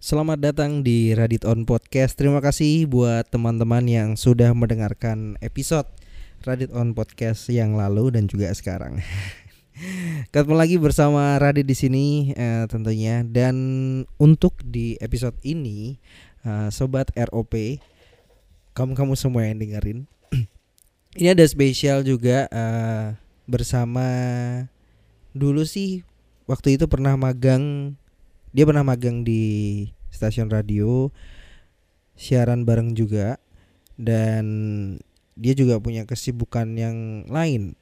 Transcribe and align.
Selamat 0.00 0.40
datang 0.40 0.80
di 0.80 1.12
Radit 1.12 1.44
On 1.44 1.68
Podcast. 1.68 2.16
Terima 2.16 2.40
kasih 2.40 2.88
buat 2.88 3.28
teman-teman 3.28 3.84
yang 3.84 4.16
sudah 4.16 4.56
mendengarkan 4.56 5.36
episode 5.44 5.84
Radit 6.40 6.72
On 6.72 6.96
Podcast 6.96 7.52
yang 7.52 7.76
lalu 7.76 8.08
dan 8.08 8.24
juga 8.24 8.48
sekarang. 8.56 9.04
Ketemu 10.32 10.56
lagi 10.56 10.80
bersama 10.80 11.36
Radit 11.36 11.68
di 11.68 11.76
sini 11.76 12.32
eh, 12.32 12.64
tentunya 12.72 13.28
dan 13.28 13.52
untuk 14.16 14.56
di 14.64 14.96
episode 15.04 15.36
ini 15.44 16.00
eh, 16.48 16.72
sobat 16.72 17.12
ROP 17.12 17.52
kamu-kamu 18.72 19.12
semua 19.20 19.52
yang 19.52 19.60
dengerin 19.60 20.08
ini 21.20 21.28
ada 21.28 21.44
spesial 21.44 22.08
juga 22.08 22.48
eh, 22.48 23.20
bersama 23.44 24.08
dulu 25.36 25.60
sih 25.68 26.08
waktu 26.48 26.80
itu 26.80 26.88
pernah 26.88 27.20
magang 27.20 28.00
dia 28.50 28.66
pernah 28.66 28.82
magang 28.82 29.22
di 29.22 29.86
stasiun 30.10 30.50
radio 30.50 31.08
siaran 32.18 32.68
bareng 32.68 32.92
juga 32.92 33.40
dan 33.96 34.44
dia 35.40 35.56
juga 35.56 35.80
punya 35.80 36.04
kesibukan 36.04 36.68
yang 36.76 37.24
lain. 37.32 37.72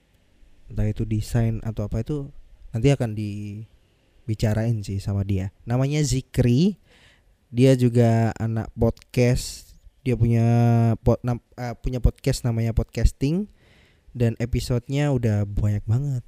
Entah 0.70 0.87
itu 0.87 1.02
desain 1.02 1.59
atau 1.66 1.91
apa 1.91 2.07
itu 2.07 2.30
nanti 2.70 2.95
akan 2.95 3.19
dibicarain 3.19 4.79
sih 4.87 5.02
sama 5.02 5.27
dia. 5.27 5.51
Namanya 5.66 5.98
Zikri. 6.07 6.79
Dia 7.51 7.74
juga 7.74 8.30
anak 8.38 8.71
podcast. 8.77 9.74
Dia 10.07 10.15
punya 10.15 10.46
pod, 11.02 11.19
nam, 11.24 11.43
uh, 11.57 11.74
punya 11.80 11.98
podcast 11.98 12.46
namanya 12.46 12.71
podcasting. 12.71 13.51
Dan 14.15 14.38
episodenya 14.38 15.10
udah 15.10 15.48
banyak 15.48 15.82
banget. 15.88 16.23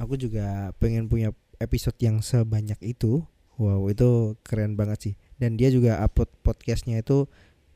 Aku 0.00 0.16
juga 0.16 0.72
pengen 0.80 1.10
punya 1.12 1.34
episode 1.60 1.98
yang 2.00 2.24
sebanyak 2.24 2.78
itu 2.80 3.26
wow 3.60 3.84
itu 3.92 4.40
keren 4.40 4.80
banget 4.80 4.98
sih 4.98 5.14
dan 5.36 5.60
dia 5.60 5.68
juga 5.68 6.00
upload 6.00 6.32
podcastnya 6.40 7.04
itu 7.04 7.28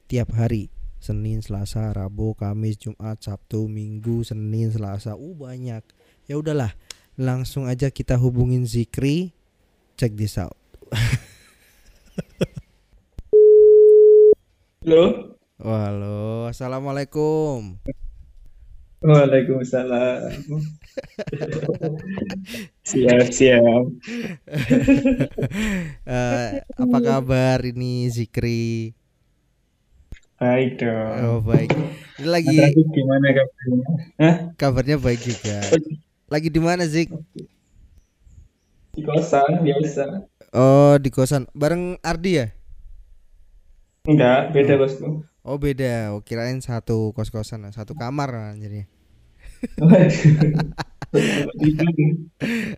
tiap 0.09 0.33
hari 0.33 0.73
Senin, 1.05 1.45
Selasa, 1.45 1.93
Rabu, 1.93 2.33
Kamis, 2.33 2.81
Jumat, 2.81 3.21
Sabtu, 3.21 3.69
Minggu, 3.69 4.25
Senin, 4.25 4.73
Selasa, 4.73 5.13
uh 5.21 5.37
banyak. 5.37 5.85
Ya 6.25 6.35
udahlah, 6.41 6.73
langsung 7.21 7.69
aja 7.69 7.93
kita 7.93 8.17
hubungin 8.17 8.65
Zikri. 8.65 9.37
Check 10.01 10.17
this 10.17 10.41
out. 10.41 10.57
Halo. 14.81 15.37
Halo, 15.61 16.49
assalamualaikum. 16.49 17.77
Waalaikumsalam. 19.05 20.33
siap 22.89 23.29
siap. 23.29 23.85
uh, 26.09 26.49
apa 26.89 26.99
kabar 27.05 27.61
ini 27.69 28.09
Zikri? 28.09 28.97
Baik 30.41 30.81
dong. 30.81 31.17
Oh 31.21 31.39
baik. 31.45 31.77
Ini 32.17 32.29
lagi. 32.33 32.57
gimana 32.73 33.29
kabarnya? 33.37 33.85
Hah? 34.17 34.37
Kabarnya 34.57 34.97
baik 34.97 35.21
juga. 35.21 35.61
Lagi 36.33 36.49
di 36.49 36.61
mana 36.65 36.89
Zik? 36.89 37.13
Di 38.97 39.05
kosan 39.05 39.69
biasa. 39.69 40.25
Oh 40.57 40.97
di 40.97 41.13
kosan. 41.13 41.45
Bareng 41.53 42.01
Ardi 42.01 42.41
ya? 42.41 42.49
Enggak, 44.09 44.57
beda 44.57 44.81
bosku. 44.81 45.29
Oh 45.45 45.61
beda. 45.61 46.17
Oh 46.17 46.25
kirain 46.25 46.57
satu 46.65 47.13
kos 47.13 47.29
kosan, 47.29 47.69
satu 47.69 47.93
kamar 47.93 48.57
jadinya. 48.57 48.94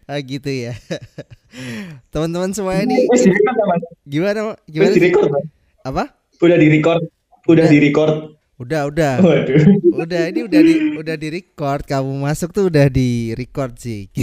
Ah 0.06 0.20
gitu 0.32 0.50
ya. 0.50 0.74
Teman-teman 2.12 2.52
semua 2.52 2.76
ini 2.84 3.08
gimana? 4.04 4.56
Gimana? 4.68 4.96
Record, 5.00 5.30
Apa? 5.84 6.12
Udah 6.42 6.56
di 6.60 6.68
record. 6.68 7.00
Udah 7.48 7.66
di 7.70 7.78
record. 7.80 8.36
Udah, 8.56 8.88
udah. 8.88 9.20
Waduh. 9.20 9.60
Udah, 10.00 10.22
ini 10.32 10.40
udah 10.48 10.60
di 10.64 10.74
udah 10.96 11.16
di 11.16 11.28
record. 11.28 11.84
Kamu 11.84 12.24
masuk 12.24 12.56
tuh 12.56 12.72
udah 12.72 12.88
di 12.88 13.36
record 13.36 13.76
sih. 13.76 14.08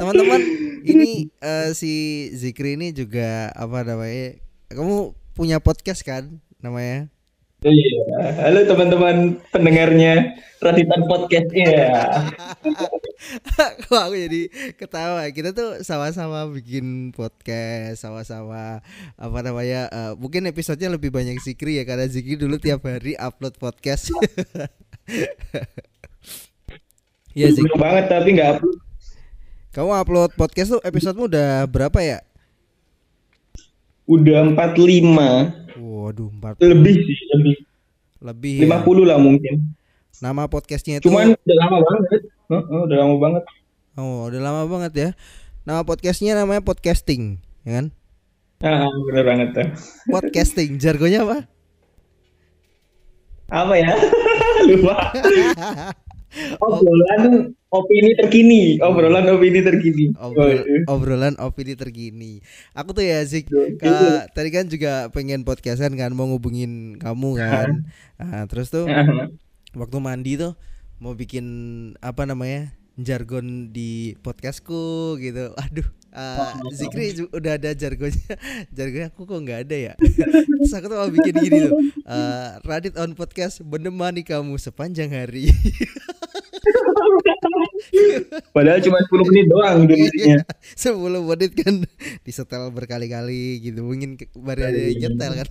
Teman-teman, 0.00 0.40
ini 0.82 1.28
uh, 1.44 1.70
si 1.76 2.26
Zikri 2.32 2.80
ini 2.80 2.96
juga 2.96 3.52
apa 3.52 3.84
namanya? 3.84 4.40
Kamu 4.72 5.12
punya 5.36 5.60
podcast 5.60 6.00
kan 6.04 6.40
namanya? 6.64 7.12
Iya. 7.62 7.91
Halo 8.12 8.68
teman-teman 8.68 9.40
pendengarnya 9.48 10.36
Raditan 10.60 11.08
Podcast 11.08 11.48
ya. 11.56 11.96
Kok 13.88 14.02
aku 14.04 14.16
jadi 14.20 14.42
ketawa. 14.76 15.24
Kita 15.32 15.56
tuh 15.56 15.80
sama-sama 15.80 16.44
bikin 16.52 17.16
podcast, 17.16 18.04
sama-sama 18.04 18.84
apa 19.16 19.38
namanya? 19.40 19.88
Uh, 19.88 20.12
mungkin 20.20 20.44
episodenya 20.44 20.92
lebih 20.92 21.08
banyak 21.08 21.40
Zikri 21.40 21.80
ya 21.80 21.88
karena 21.88 22.04
Zikri 22.04 22.36
dulu 22.36 22.60
tiap 22.60 22.84
hari 22.84 23.16
upload 23.16 23.56
podcast. 23.56 24.12
Iya 27.32 27.48
sih. 27.48 27.64
banget 27.80 28.12
tapi 28.12 28.36
nggak 28.36 28.60
upload. 28.60 28.76
Kamu 29.72 29.90
upload 29.96 30.30
podcast 30.36 30.76
tuh 30.76 30.84
episodemu 30.84 31.32
udah 31.32 31.64
berapa 31.64 31.96
ya? 32.04 32.20
Udah 34.04 34.52
45. 34.52 35.80
Waduh, 35.80 36.28
40. 36.28 36.60
Lebih 36.60 36.92
sih, 36.92 37.18
lebih. 37.32 37.71
Lebih 38.22 38.70
50 38.70 38.70
ya? 38.70 39.04
lah 39.10 39.18
mungkin. 39.18 39.54
Nama 40.22 40.46
podcastnya 40.46 41.02
itu 41.02 41.10
Cuman 41.10 41.34
udah 41.34 41.56
lama 41.66 41.78
banget. 41.82 42.20
Uh, 42.46 42.54
uh, 42.54 42.80
udah 42.86 42.96
lama 43.02 43.16
banget. 43.18 43.42
Oh, 43.98 44.30
udah 44.30 44.40
lama 44.40 44.62
banget 44.70 44.92
ya. 44.94 45.08
Nama 45.66 45.82
podcastnya 45.82 46.38
namanya 46.38 46.62
podcasting, 46.62 47.42
ya 47.66 47.82
kan? 47.82 47.86
Ah, 48.62 48.86
bener 49.10 49.24
banget 49.26 49.48
tuh. 49.50 49.68
Podcasting, 50.06 50.78
jargonnya 50.78 51.26
apa? 51.26 51.38
Apa 53.50 53.74
ya? 53.74 53.90
Lupa. 54.70 55.10
obrolan 56.60 57.52
opini 57.72 58.12
terkini. 58.16 58.62
Obrolan 58.80 59.28
opini 59.32 59.60
terkini. 59.60 60.04
Obrol, 60.16 60.64
obrolan 60.88 61.34
opini 61.40 61.72
terkini. 61.76 62.40
Aku 62.76 62.92
tuh 62.92 63.04
ya 63.04 63.24
Zik. 63.24 63.48
Tadi 64.32 64.48
kan 64.52 64.68
juga 64.68 65.08
pengen 65.12 65.44
podcastan 65.44 65.96
kan 65.96 66.12
mau 66.12 66.28
ngubungin 66.28 66.96
kamu 67.00 67.30
kan. 67.40 67.68
Nah, 68.20 68.44
terus 68.48 68.68
tuh 68.72 68.88
waktu 69.72 69.96
mandi 70.00 70.36
tuh 70.36 70.56
mau 71.00 71.16
bikin 71.16 71.46
apa 72.04 72.28
namanya 72.28 72.76
jargon 73.00 73.72
di 73.72 74.18
podcastku 74.20 75.16
gitu. 75.20 75.56
Aduh 75.56 75.88
uh, 76.12 76.52
Zikri 76.72 77.16
udah 77.32 77.56
ada 77.56 77.72
jargonnya 77.72 78.36
jargonnya 78.76 79.08
aku 79.10 79.24
kok 79.24 79.40
nggak 79.42 79.60
ada 79.68 79.76
ya? 79.92 79.94
Terus 80.62 80.72
aku 80.76 80.86
tuh 80.88 80.96
mau 81.00 81.10
bikin 81.10 81.34
gini 81.40 81.58
tuh. 81.68 81.72
Uh, 82.06 82.60
Radit 82.62 82.94
on 83.00 83.16
podcast 83.16 83.64
menemani 83.64 84.22
kamu 84.22 84.56
sepanjang 84.60 85.10
hari. 85.10 85.50
Padahal 88.54 88.78
cuma 88.78 89.02
10 89.02 89.28
menit 89.32 89.46
doang 89.50 89.78
durasinya. 89.90 90.38
10 90.78 91.28
menit 91.28 91.52
kan. 91.58 91.74
Disetel 92.22 92.70
berkali-kali 92.70 93.58
gitu. 93.58 93.82
Mungkin 93.82 94.16
baru 94.38 94.70
ada 94.70 94.78
yang 94.78 95.10
nyetel 95.10 95.32
kan. 95.42 95.48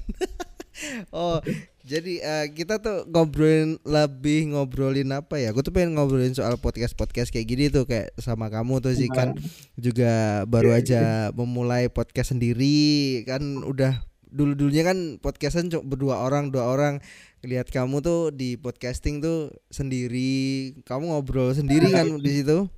oh, 1.12 1.44
jadi 1.82 2.14
uh, 2.22 2.46
kita 2.54 2.78
tuh 2.78 3.10
ngobrolin 3.10 3.82
lebih 3.82 4.54
ngobrolin 4.54 5.10
apa 5.10 5.42
ya? 5.42 5.50
Gue 5.50 5.66
tuh 5.66 5.74
pengen 5.74 5.98
ngobrolin 5.98 6.34
soal 6.38 6.56
podcast-podcast 6.62 7.34
kayak 7.34 7.48
gini 7.50 7.66
tuh 7.74 7.90
kayak 7.90 8.14
sama 8.22 8.54
kamu 8.54 8.78
tuh 8.80 8.94
sih 8.94 9.10
kan. 9.10 9.34
Juga 9.76 10.44
baru 10.46 10.78
aja 10.78 11.34
memulai 11.34 11.90
podcast 11.90 12.38
sendiri 12.38 13.22
kan 13.26 13.42
udah 13.66 14.06
dulu-dulunya 14.32 14.88
kan 14.88 15.20
podcastan 15.20 15.68
cuma 15.74 15.84
berdua 15.84 16.22
orang, 16.22 16.54
dua 16.54 16.70
orang. 16.70 17.02
Lihat 17.42 17.74
kamu 17.74 18.06
tuh 18.06 18.30
di 18.30 18.56
podcasting 18.62 19.20
tuh 19.20 19.50
sendiri. 19.74 20.78
Kamu 20.86 21.18
ngobrol 21.18 21.52
sendiri 21.58 21.90
kan 21.90 22.08
di 22.22 22.32
situ? 22.42 22.70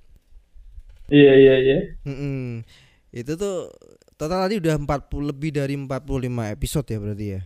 Iya 1.11 1.33
iya 1.35 1.55
iya. 1.59 1.79
Mm 2.07 2.15
-mm. 2.15 2.43
itu 3.13 3.37
tuh 3.37 3.69
total 4.17 4.49
tadi 4.49 4.57
udah 4.57 4.73
40 4.73 5.29
lebih 5.29 5.53
dari 5.53 5.77
45 5.77 6.55
episode 6.57 6.87
ya 6.89 6.97
berarti 6.97 7.27
ya 7.37 7.41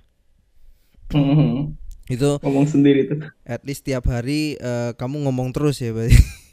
mm 1.14 1.24
-hmm. 1.36 1.52
itu 2.08 2.30
ngomong 2.44 2.66
sendiri 2.68 3.08
tuh 3.08 3.20
at 3.44 3.62
least 3.68 3.84
tiap 3.84 4.08
hari 4.08 4.56
uh, 4.60 4.96
kamu 4.96 5.28
ngomong 5.28 5.52
terus 5.52 5.80
ya 5.84 5.92
berarti 5.92 6.18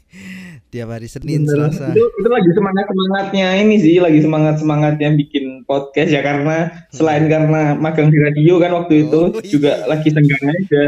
tiap 0.73 0.91
hari 0.91 1.07
Senin 1.07 1.43
Bener. 1.47 1.71
Selasa 1.71 1.91
itu, 1.95 2.03
itu 2.03 2.29
lagi 2.29 2.51
semangat 2.51 2.85
semangatnya 2.91 3.47
ini 3.59 3.75
sih 3.79 3.95
lagi 3.99 4.19
semangat 4.19 4.55
semangatnya 4.59 5.09
bikin 5.15 5.63
podcast 5.63 6.11
ya 6.11 6.21
karena 6.23 6.87
selain 6.91 7.27
hmm. 7.27 7.31
karena 7.31 7.61
magang 7.79 8.11
di 8.11 8.19
radio 8.19 8.59
kan 8.59 8.71
waktu 8.75 9.07
itu 9.07 9.19
oh, 9.31 9.43
juga 9.43 9.71
iya. 9.79 9.87
lagi 9.87 10.07
senggang 10.11 10.43
aja 10.43 10.81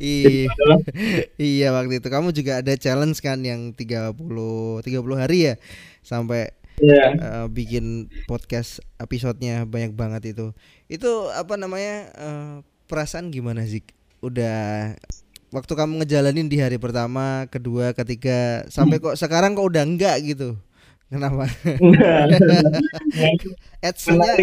iya 0.00 0.48
iya 1.40 1.68
waktu 1.72 2.00
itu 2.00 2.08
kamu 2.08 2.28
juga 2.36 2.60
ada 2.60 2.72
challenge 2.76 3.20
kan 3.24 3.40
yang 3.40 3.72
30 3.72 4.12
30 4.16 4.84
hari 5.16 5.38
ya 5.52 5.54
sampai 6.04 6.52
yeah. 6.82 7.16
Iya. 7.16 7.20
uh, 7.20 7.46
bikin 7.48 8.12
podcast 8.28 8.84
episodenya 9.00 9.64
banyak 9.64 9.96
banget 9.96 10.36
itu 10.36 10.52
itu 10.92 11.10
apa 11.32 11.56
namanya 11.56 12.12
uh, 12.16 12.54
perasaan 12.86 13.32
gimana 13.32 13.64
sih 13.64 13.82
udah 14.24 14.92
waktu 15.54 15.72
kamu 15.72 16.02
ngejalanin 16.02 16.50
di 16.50 16.58
hari 16.58 16.76
pertama, 16.76 17.46
kedua, 17.48 17.94
ketiga, 17.94 18.66
sampai 18.66 18.98
kok 18.98 19.16
sekarang 19.16 19.54
kok 19.54 19.66
udah 19.66 19.82
enggak 19.86 20.18
gitu. 20.26 20.58
Kenapa? 21.06 21.46
Adsense-nya. 23.86 24.34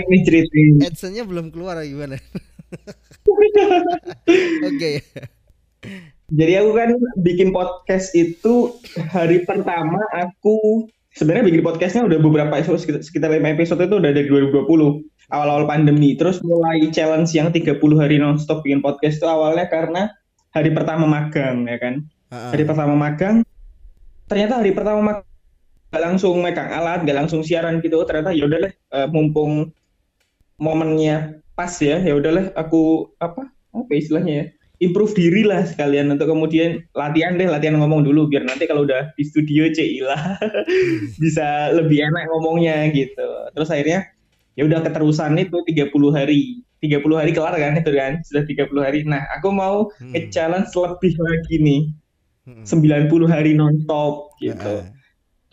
Adsense-nya 0.88 1.24
belum 1.28 1.52
keluar 1.52 1.84
gimana? 1.84 2.16
Oke. 4.72 5.04
Jadi 6.32 6.54
aku 6.56 6.72
kan 6.72 6.90
bikin 7.20 7.52
podcast 7.52 8.16
itu 8.16 8.80
hari 9.12 9.44
pertama 9.44 10.00
aku 10.16 10.88
sebenarnya 11.14 11.46
bikin 11.46 11.62
podcastnya 11.62 12.04
udah 12.10 12.20
beberapa 12.20 12.54
episode 12.58 12.82
sekitar, 13.02 13.30
5 13.30 13.54
episode 13.54 13.82
itu 13.86 13.96
udah 14.02 14.12
dari 14.12 14.28
2020 14.30 15.06
awal-awal 15.30 15.66
pandemi 15.70 16.18
terus 16.18 16.42
mulai 16.42 16.90
challenge 16.90 17.32
yang 17.38 17.54
30 17.54 17.78
hari 18.02 18.18
nonstop 18.18 18.66
bikin 18.66 18.82
podcast 18.82 19.22
itu 19.22 19.28
awalnya 19.30 19.70
karena 19.70 20.10
hari 20.54 20.74
pertama 20.74 21.06
magang 21.06 21.70
ya 21.70 21.78
kan? 21.78 21.96
Ah, 22.34 22.54
hari 22.54 22.66
pertama 22.66 22.94
magang 22.98 23.46
ternyata 24.26 24.58
hari 24.58 24.74
pertama 24.74 25.00
magang 25.02 25.30
gak 25.94 26.02
langsung 26.02 26.42
megang 26.42 26.70
alat 26.74 27.06
gak 27.06 27.18
langsung 27.18 27.46
siaran 27.46 27.78
gitu. 27.86 28.02
Ternyata 28.10 28.34
ya 28.34 28.50
udahlah 28.50 28.74
eh, 28.74 29.08
mumpung 29.14 29.70
momennya 30.58 31.38
pas 31.54 31.74
ya 31.78 32.02
ya 32.02 32.18
udahlah 32.18 32.50
aku 32.58 33.14
apa? 33.22 33.54
Apa 33.74 33.92
istilahnya 33.94 34.34
ya 34.34 34.46
improve 34.84 35.16
diri 35.16 35.42
lah 35.48 35.64
sekalian 35.64 36.12
untuk 36.12 36.28
kemudian 36.28 36.84
latihan 36.94 37.40
deh 37.40 37.48
latihan 37.48 37.80
ngomong 37.80 38.04
dulu 38.04 38.28
biar 38.28 38.44
nanti 38.44 38.68
kalau 38.68 38.84
udah 38.84 39.16
di 39.16 39.24
studio 39.24 39.68
lah 40.04 40.36
bisa 41.24 41.72
lebih 41.72 42.04
enak 42.04 42.28
ngomongnya 42.30 42.92
gitu 42.92 43.28
terus 43.56 43.72
akhirnya 43.72 44.06
ya 44.60 44.68
udah 44.68 44.84
keterusan 44.84 45.40
itu 45.40 45.58
30 45.66 45.90
hari 46.12 46.62
30 46.84 47.00
hari 47.16 47.32
kelar 47.32 47.56
kan 47.56 47.80
itu 47.80 47.92
kan 47.96 48.20
sudah 48.28 48.44
30 48.44 48.84
hari 48.84 49.00
nah 49.08 49.24
aku 49.34 49.50
mau 49.50 49.88
Hmm. 49.98 50.12
nge-challenge 50.12 50.70
lebih 50.76 51.14
lagi 51.18 51.56
nih 51.64 51.82
Hmm. 52.44 52.68
90 52.68 53.24
hari 53.32 53.56
nonstop 53.56 54.36
gitu 54.44 54.84
Ah, 54.84 54.92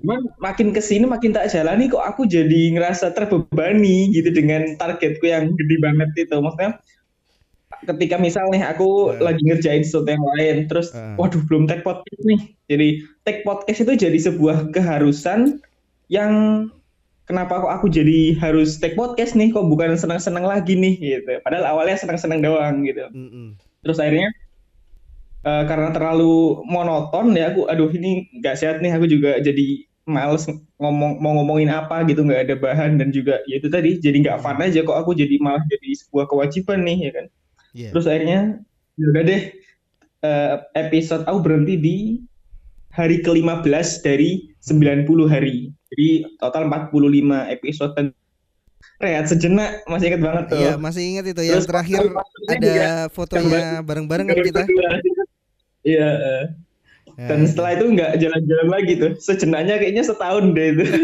Cuman 0.00 0.24
makin 0.40 0.72
ke 0.72 0.80
sini 0.80 1.04
makin 1.04 1.30
tak 1.36 1.52
jalani 1.52 1.86
kok 1.86 2.00
aku 2.00 2.24
jadi 2.24 2.72
ngerasa 2.72 3.12
terbebani 3.12 4.08
gitu 4.16 4.32
dengan 4.32 4.74
targetku 4.80 5.28
yang 5.28 5.52
gede 5.60 5.76
banget 5.76 6.08
itu. 6.16 6.40
Maksudnya 6.40 6.80
ketika 7.86 8.16
misalnya 8.16 8.70
aku 8.70 9.14
Ah. 9.16 9.30
lagi 9.32 9.42
ngerjain 9.44 9.84
sesuatu 9.84 10.08
yang 10.08 10.24
lain, 10.36 10.56
terus 10.68 10.92
Ah. 10.92 11.16
waduh 11.16 11.40
belum 11.48 11.64
tag 11.64 11.80
podcast 11.80 12.22
nih. 12.22 12.40
Jadi 12.68 12.88
tag 13.24 13.36
podcast 13.44 13.80
itu 13.82 13.92
jadi 13.96 14.18
sebuah 14.20 14.70
keharusan 14.70 15.60
yang 16.08 16.32
kenapa 17.24 17.62
kok 17.62 17.70
aku 17.70 17.86
jadi 17.86 18.34
harus 18.36 18.82
tag 18.82 18.98
podcast 18.98 19.38
nih 19.38 19.54
kok 19.54 19.62
bukan 19.64 19.94
senang-senang 19.94 20.42
lagi 20.42 20.74
nih 20.74 20.98
gitu. 20.98 21.38
Padahal 21.46 21.78
awalnya 21.78 21.94
senang-senang 21.94 22.42
doang 22.42 22.82
gitu 22.82 23.06
mm-mm. 23.06 23.54
terus 23.80 24.02
akhirnya 24.02 24.34
eh, 25.40 25.64
karena 25.64 25.88
terlalu 25.94 26.60
monoton 26.66 27.32
ya 27.32 27.54
aku 27.54 27.64
aduh 27.64 27.88
ini 27.94 28.28
nggak 28.42 28.58
sehat 28.58 28.76
nih 28.82 28.92
aku 28.92 29.06
juga 29.06 29.38
jadi 29.40 29.86
males 30.04 30.50
ngomong 30.76 31.22
mau 31.22 31.32
ngomongin 31.38 31.70
apa 31.70 32.02
gitu 32.04 32.26
nggak 32.26 32.50
ada 32.50 32.54
bahan 32.58 32.98
dan 32.98 33.14
juga 33.14 33.38
ya 33.46 33.62
itu 33.62 33.70
tadi 33.70 33.96
jadi 34.02 34.16
nggak 34.26 34.38
fun 34.42 34.58
aja 34.58 34.82
kok 34.82 34.98
aku 34.98 35.14
jadi 35.14 35.38
malah 35.38 35.62
jadi 35.70 35.88
sebuah 36.02 36.26
kewajiban 36.26 36.82
nih 36.82 36.98
ya 37.08 37.10
kan 37.14 37.26
Iya. 37.76 37.90
terus 37.94 38.06
akhirnya 38.10 38.40
ya 38.98 39.06
udah 39.14 39.22
deh 39.24 39.42
eh, 40.26 40.54
episode 40.76 41.24
aku 41.24 41.38
berhenti 41.40 41.74
di 41.78 41.96
hari 42.90 43.22
ke-15 43.22 44.02
dari 44.02 44.50
90 44.60 45.06
hari 45.30 45.70
jadi 45.94 46.08
total 46.42 46.66
45 46.66 47.54
episode 47.54 47.92
dan 47.94 48.06
rehat 49.00 49.28
sejenak 49.28 49.80
masih 49.88 50.12
ingat 50.12 50.22
banget 50.22 50.44
tuh 50.52 50.60
Iya, 50.60 50.72
masih 50.76 51.02
ingat 51.16 51.24
itu 51.32 51.42
yang 51.44 51.56
Terus 51.60 51.68
terakhir 51.68 52.00
ada 52.48 52.60
juga 52.60 52.88
fotonya 53.12 53.80
bareng-bareng 53.80 54.26
kan 54.28 54.36
kita. 54.44 54.62
Iya. 55.80 56.08
eh. 56.12 56.44
Dan 57.20 57.44
Eh, 57.44 57.48
setelah 57.48 57.76
itu 57.76 57.84
nggak 57.92 58.12
jalan-jalan 58.16 58.68
lagi 58.72 58.92
tuh. 58.96 59.12
Sejenaknya 59.20 59.76
kayaknya 59.76 60.04
setahun 60.04 60.56
deh 60.56 60.66
itu. 60.72 60.84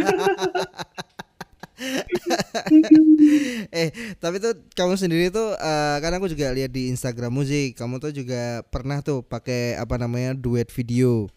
eh, 3.72 3.88
tapi 4.16 4.36
tuh 4.38 4.56
kamu 4.72 4.94
sendiri 4.94 5.28
tuh 5.28 5.52
eh, 5.52 5.96
kan 5.98 6.12
aku 6.12 6.26
juga 6.26 6.52
lihat 6.52 6.70
di 6.70 6.88
Instagram 6.88 7.32
musik, 7.32 7.76
kamu 7.76 7.98
tuh 7.98 8.12
juga 8.12 8.64
pernah 8.68 9.00
tuh 9.00 9.20
pakai 9.20 9.76
apa 9.76 9.96
namanya 9.96 10.32
duet 10.32 10.68
video. 10.70 11.28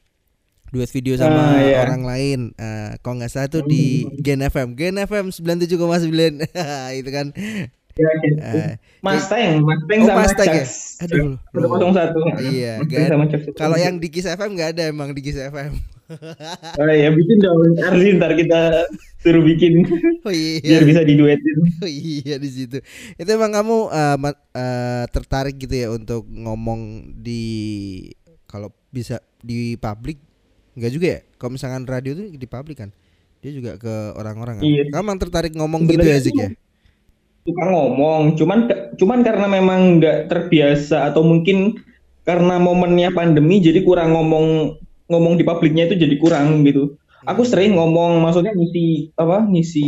Duet 0.70 0.86
video 0.94 1.18
sama 1.18 1.58
Ah, 1.58 1.66
iya. 1.66 1.82
orang 1.82 2.06
lain. 2.06 2.40
Eh, 2.54 2.94
kalau 3.02 3.18
nggak 3.18 3.32
salah 3.34 3.50
tuh 3.50 3.66
di 3.66 4.06
Gen 4.22 4.40
FM, 4.40 4.78
Gen 4.78 5.02
FM 5.02 5.34
97,9 5.34 6.46
itu 7.02 7.10
kan. 7.10 7.34
Ya, 8.00 8.10
gitu. 8.22 8.38
Eh, 8.40 8.74
Mustang, 9.04 9.60
Mustang 9.60 10.00
Oh, 10.00 10.08
sama 10.08 10.22
Mustang 10.24 10.48
ya? 10.48 10.56
Jax. 10.62 10.70
Aduh, 11.04 11.36
Satu. 11.92 12.20
Iya, 12.48 12.74
kan. 12.86 13.10
Kalau 13.58 13.76
yang 13.76 13.98
di 13.98 14.08
Kiss 14.08 14.24
FM 14.24 14.56
nggak 14.56 14.78
ada 14.78 14.84
emang 14.88 15.12
di 15.12 15.20
Kiss 15.20 15.36
FM. 15.36 15.99
Oh 16.80 16.86
ya 16.90 17.10
bikin 17.14 17.38
dong. 17.42 17.78
Arli 17.82 18.18
ntar 18.18 18.34
kita 18.34 18.90
suruh 19.22 19.44
bikin 19.46 19.86
Oh 20.28 20.34
iya. 20.34 20.60
biar 20.64 20.84
bisa 20.86 21.02
diduetin. 21.06 21.58
Oh 21.86 21.90
iya 21.90 22.36
di 22.42 22.50
situ. 22.50 22.82
Itu 23.16 23.30
emang 23.30 23.54
kamu 23.54 23.78
ma- 24.18 24.42
eh, 24.58 25.06
tertarik 25.14 25.56
gitu 25.62 25.76
ya 25.76 25.88
untuk 25.94 26.26
ngomong 26.26 27.14
di 27.20 27.44
kalau 28.50 28.74
bisa 28.90 29.22
di 29.46 29.78
publik 29.78 30.18
Enggak 30.80 30.92
juga 30.96 31.08
ya? 31.12 31.20
Kalau 31.36 31.52
misalkan 31.60 31.84
radio 31.84 32.12
tuh 32.16 32.32
di 32.32 32.48
publik 32.48 32.78
kan. 32.80 32.90
Dia 33.44 33.52
juga 33.52 33.76
ke 33.76 34.16
orang-orang 34.16 34.60
kan. 34.60 34.64
Iya. 34.64 34.84
Kamu 34.92 35.04
emang 35.04 35.20
tertarik 35.20 35.54
ngomong 35.56 35.88
gitu 35.88 36.00
ya 36.08 36.20
Sebenarnya 36.20 36.24
Zik 36.24 36.36
ya? 36.40 36.50
Suka 37.44 37.64
ngomong, 37.72 38.36
cuman 38.36 38.60
cuman 39.00 39.20
karena 39.24 39.48
memang 39.48 39.80
nggak 39.98 40.28
terbiasa 40.28 41.08
atau 41.12 41.24
mungkin 41.24 41.82
karena 42.28 42.60
momennya 42.62 43.10
pandemi 43.16 43.58
jadi 43.64 43.82
kurang 43.82 44.14
ngomong 44.14 44.78
ngomong 45.10 45.36
di 45.36 45.44
publiknya 45.44 45.90
itu 45.90 45.98
jadi 45.98 46.16
kurang 46.22 46.64
gitu. 46.64 46.96
Aku 47.28 47.44
sering 47.44 47.76
ngomong, 47.76 48.24
maksudnya 48.24 48.56
ngisi 48.56 49.12
apa, 49.20 49.44
ngisi 49.44 49.88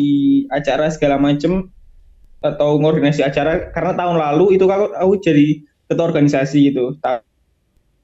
acara 0.51 0.91
segala 0.91 1.15
macem 1.15 1.71
atau 2.43 2.81
ngordinasi 2.81 3.21
acara 3.23 3.71
karena 3.71 3.93
tahun 3.95 4.17
lalu 4.19 4.57
itu 4.59 4.65
aku, 4.67 4.91
aku 4.97 5.13
jadi 5.23 5.61
ketua 5.87 6.11
organisasi 6.11 6.73
gitu. 6.73 6.97
Ta- 6.99 7.23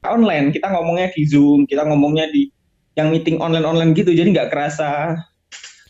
online 0.06 0.54
kita 0.54 0.70
ngomongnya 0.70 1.10
di 1.12 1.26
Zoom, 1.26 1.66
kita 1.66 1.82
ngomongnya 1.84 2.30
di 2.30 2.48
yang 2.94 3.10
meeting 3.10 3.38
online-online 3.38 3.94
gitu, 3.94 4.10
jadi 4.14 4.30
nggak 4.30 4.50
kerasa 4.54 5.18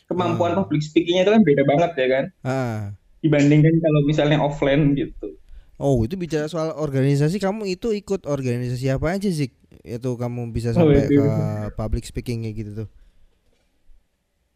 kemampuan 0.09 0.57
Hmm. 0.57 0.65
public 0.65 0.81
speakingnya 0.81 1.25
itu 1.25 1.31
kan 1.33 1.41
beda 1.45 1.63
banget 1.69 1.91
ya 1.95 2.07
kan 2.09 2.25
Ah. 2.43 2.79
dibandingkan 3.21 3.77
kalau 3.79 4.01
misalnya 4.05 4.37
offline 4.41 4.97
gitu. 4.97 5.37
Oh, 5.79 6.03
itu 6.03 6.19
bicara 6.19 6.49
soal 6.51 6.75
organisasi 6.75 7.39
kamu 7.39 7.79
itu 7.79 7.95
ikut 7.95 8.27
organisasi 8.27 8.91
apa 8.91 9.15
aja 9.15 9.29
sih? 9.31 9.47
Itu 9.89 10.13
kamu 10.13 10.53
bisa 10.53 10.69
Oh, 10.71 10.85
sampai 10.85 11.09
itu. 11.09 11.17
ke 11.17 11.33
public 11.73 12.05
speaking 12.05 12.45
kayak 12.45 12.55
gitu 12.57 12.71
tuh. 12.85 12.87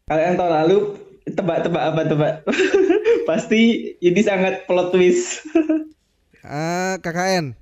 Kalian 0.06 0.36
tahun 0.36 0.52
lalu 0.62 0.76
tebak-tebak 1.26 1.82
apa 1.90 2.00
tebak? 2.06 2.34
Pasti 3.28 3.60
ini 3.98 4.20
sangat 4.20 4.64
plot 4.64 4.92
twist. 4.92 5.42
Ah, 6.44 7.00
KKN. 7.00 7.56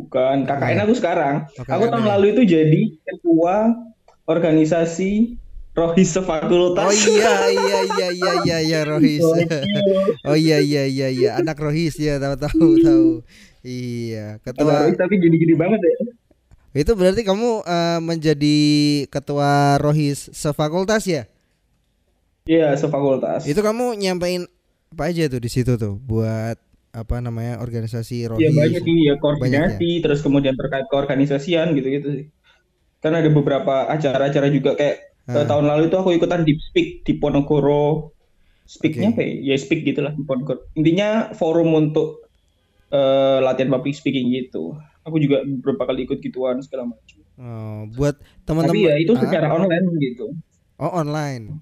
Bukan, 0.00 0.48
KKN 0.48 0.88
aku 0.88 0.96
sekarang. 0.96 1.44
Oh, 1.60 1.68
Aku 1.68 1.84
tahun 1.84 2.08
ya? 2.08 2.10
lalu 2.16 2.26
itu 2.32 2.42
jadi 2.48 2.82
ketua 3.04 3.76
organisasi 4.24 5.36
Rohis 5.76 6.10
Sefakultas. 6.10 6.80
Oh 6.80 6.94
iya 6.96 7.34
iya 7.52 7.80
iya 7.84 8.08
iya 8.08 8.32
iya 8.40 8.58
iya 8.64 8.80
Rohis. 8.82 9.20
oh 10.28 10.32
iya 10.32 10.64
iya 10.64 10.88
iya 10.88 11.08
iya 11.12 11.30
anak 11.36 11.60
Rohis 11.60 12.00
ya 12.00 12.16
tahu 12.16 12.40
tahu 12.40 12.70
tahu. 12.80 13.08
Iya, 13.60 14.40
ketua 14.40 14.88
Rohis 14.88 14.96
tapi 14.96 15.20
gini-gini 15.20 15.52
banget 15.52 15.80
ya. 15.84 15.96
itu 16.70 16.92
berarti 16.94 17.26
kamu 17.26 17.66
eh, 17.66 18.00
menjadi 18.00 18.58
ketua 19.10 19.76
Rohis 19.82 20.30
sefakultas 20.32 21.04
ya? 21.04 21.26
Iya, 22.48 22.72
sefakultas. 22.78 23.44
Itu 23.44 23.60
kamu 23.60 23.98
nyampein 24.00 24.48
apa 24.90 25.12
aja 25.12 25.30
tuh 25.30 25.38
di 25.38 25.50
situ 25.52 25.78
tuh 25.78 25.98
buat 26.02 26.56
apa 26.90 27.22
namanya 27.22 27.60
organisasi 27.62 28.32
Rohis? 28.32 28.42
Iya 28.42 28.50
banyak 28.56 28.82
sih 28.82 28.96
ya 29.06 29.14
Banyak 29.14 29.20
koordinasi, 29.22 29.90
terus 30.02 30.20
kemudian 30.24 30.56
terkait 30.56 30.86
keorganisasian 30.88 31.76
gitu-gitu 31.76 32.08
sih. 32.10 32.26
Kan 33.04 33.12
ada 33.16 33.28
beberapa 33.28 33.86
acara-acara 33.88 34.48
juga 34.50 34.74
kayak 34.74 35.10
Ah. 35.30 35.46
tahun 35.46 35.68
lalu 35.70 35.92
itu 35.92 35.96
aku 36.00 36.10
ikutan 36.16 36.42
Deep 36.42 36.58
Speak 36.58 37.06
di 37.06 37.12
Ponorogo. 37.14 38.10
Speaknya 38.66 39.14
Oke. 39.14 39.14
apa 39.14 39.20
ya? 39.22 39.54
Ya 39.54 39.56
speak 39.60 39.86
gitulah 39.86 40.10
di 40.10 40.22
Ponorogo. 40.26 40.66
Intinya 40.74 41.30
forum 41.38 41.70
untuk 41.70 42.19
eh, 42.90 43.38
latihan 43.42 43.70
public 43.70 43.94
speaking 43.94 44.30
gitu. 44.34 44.76
Aku 45.06 45.16
juga 45.16 45.42
beberapa 45.46 45.88
kali 45.88 46.04
ikut 46.04 46.20
gituan 46.20 46.60
segala 46.60 46.90
macam. 46.92 47.18
Oh, 47.40 47.88
buat 47.96 48.20
teman-teman 48.44 48.76
Tapi 48.76 48.88
ya 48.92 48.94
itu 49.00 49.12
Ah, 49.16 49.20
secara 49.24 49.46
online 49.48 49.86
gitu. 49.96 50.26
Oh, 50.76 50.92
online. 50.92 51.56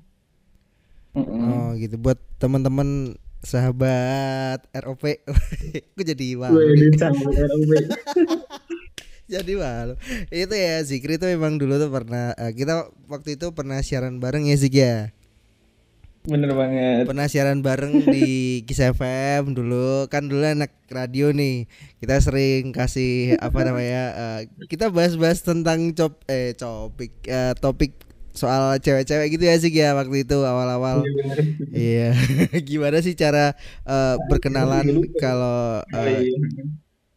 Mm-mm. 1.15 1.43
Oh, 1.47 1.69
gitu 1.79 1.95
buat 1.99 2.19
teman-teman 2.43 3.15
sahabat 3.43 4.67
ROP. 4.75 5.23
Gue 5.95 6.05
jadi 6.11 6.35
ROB. 6.35 7.71
Jadi 9.29 9.61
malu. 9.61 9.93
Itu 10.33 10.57
ya 10.57 10.81
Zikri 10.81 11.21
tuh 11.21 11.29
emang 11.29 11.61
dulu 11.61 11.77
tuh 11.77 11.93
pernah 11.93 12.33
eh, 12.33 12.49
kita 12.57 12.89
waktu 13.13 13.37
itu 13.37 13.53
pernah 13.53 13.77
siaran 13.85 14.17
bareng 14.25 14.49
ya 14.49 14.57
Zik 14.57 14.73
ya. 14.73 15.13
Bener 16.29 16.53
banget. 16.53 17.09
Pernah 17.09 17.27
siaran 17.27 17.65
bareng 17.65 18.05
di 18.05 18.61
Kiss 18.69 18.85
FM 18.85 19.57
dulu. 19.57 20.05
Kan 20.13 20.29
dulu 20.29 20.45
anak 20.45 20.77
radio 20.93 21.33
nih. 21.33 21.65
Kita 21.97 22.21
sering 22.21 22.77
kasih 22.77 23.41
apa 23.41 23.65
namanya? 23.65 24.05
eh, 24.13 24.41
kita 24.69 24.93
bahas-bahas 24.93 25.41
tentang 25.41 25.97
cop 25.97 26.21
eh 26.29 26.53
topik 26.53 27.25
eh, 27.25 27.57
topik 27.57 27.97
soal 28.37 28.79
cewek-cewek 28.79 29.35
gitu 29.35 29.45
ya 29.51 29.57
sih 29.59 29.73
ya 29.73 29.97
waktu 29.97 30.23
itu 30.23 30.37
awal-awal. 30.45 31.03
Iya. 31.73 32.13
Gimana 32.69 33.01
sih 33.01 33.17
cara 33.17 33.57
uh, 33.89 34.21
berkenalan 34.29 35.09
kalau 35.19 35.83
uh, 35.83 36.21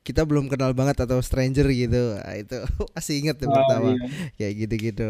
kita 0.01 0.25
belum 0.25 0.49
kenal 0.49 0.73
banget 0.73 1.05
atau 1.05 1.21
stranger 1.21 1.69
gitu. 1.69 2.17
Nah, 2.17 2.33
itu 2.33 2.57
masih 2.97 3.15
inget 3.21 3.35
tuh 3.37 3.47
oh, 3.49 3.53
pertama. 3.53 3.93
iya. 3.93 4.05
kayak 4.37 4.53
gitu-gitu. 4.65 5.09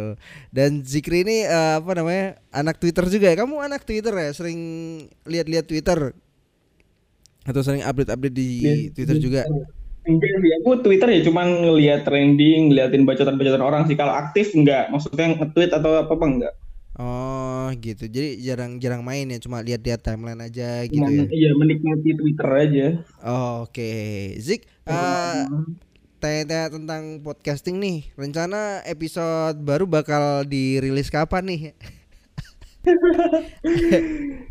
Dan 0.51 0.83
Zikri 0.83 1.23
ini 1.23 1.47
uh, 1.47 1.79
apa 1.79 1.91
namanya 1.95 2.25
anak 2.51 2.75
Twitter 2.77 3.07
juga 3.07 3.31
ya? 3.31 3.35
Kamu 3.39 3.63
anak 3.63 3.87
Twitter 3.87 4.11
ya? 4.11 4.29
Sering 4.35 4.59
lihat-lihat 5.23 5.65
Twitter? 5.67 6.11
Atau 7.47 7.61
sering 7.63 7.87
update-update 7.87 8.35
di 8.35 8.49
ya, 8.61 8.73
Twitter 8.91 9.17
juga? 9.17 9.41
Enggak 10.03 10.33
sih. 10.43 10.51
Aku 10.59 10.69
Twitter 10.83 11.07
ya 11.07 11.21
cuma 11.23 11.47
ngelihat 11.47 12.03
trending 12.03 12.73
ngeliatin 12.73 13.07
bacotan-bacotan 13.07 13.63
orang 13.63 13.87
sih. 13.87 13.95
Kalau 13.95 14.11
aktif 14.11 14.51
enggak 14.53 14.91
maksudnya 14.91 15.39
nge-tweet 15.39 15.71
atau 15.71 16.03
apa 16.03 16.13
apa 16.13 16.25
enggak 16.27 16.53
Oh 17.01 17.73
gitu. 17.81 18.05
Jadi 18.05 18.37
jarang-jarang 18.45 19.01
main 19.01 19.25
ya, 19.25 19.41
cuma 19.41 19.57
lihat-lihat 19.65 20.05
timeline 20.05 20.37
aja 20.37 20.85
gitu 20.85 21.01
ya. 21.01 21.25
Iya, 21.25 21.49
menikmati 21.57 22.13
Twitter 22.13 22.49
aja. 22.53 22.85
Oh, 23.25 23.65
Oke, 23.65 23.81
okay. 23.81 24.37
Zik, 24.37 24.69
uh, 24.85 25.49
tanya-tanya 26.21 26.77
tentang 26.77 27.25
podcasting 27.25 27.81
nih. 27.81 28.13
Rencana 28.13 28.85
episode 28.85 29.57
baru 29.65 29.89
bakal 29.89 30.45
dirilis 30.45 31.09
kapan 31.09 31.49
nih? 31.49 31.61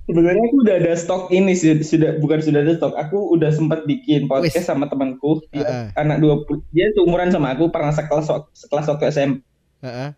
Sebenarnya 0.06 0.42
aku 0.50 0.56
udah 0.66 0.76
ada 0.82 0.94
stok 0.98 1.30
ini 1.34 1.54
sudah 1.54 2.18
bukan 2.18 2.42
sudah 2.42 2.66
ada 2.66 2.74
stok. 2.74 2.98
Aku 2.98 3.30
udah 3.34 3.54
sempat 3.54 3.86
bikin 3.86 4.26
podcast 4.26 4.66
sama 4.66 4.90
temanku. 4.90 5.38
Uh 5.54 5.62
-uh. 5.62 5.86
anak 5.94 6.18
20 6.22 6.66
dia 6.74 6.90
seumuran 6.98 7.30
sama 7.30 7.54
aku 7.54 7.70
pernah 7.70 7.94
sekelas 7.94 8.26
sekelas 8.54 8.86
waktu 8.90 9.04
SMP. 9.10 9.38
Uh 9.82 9.86
-uh 9.86 10.10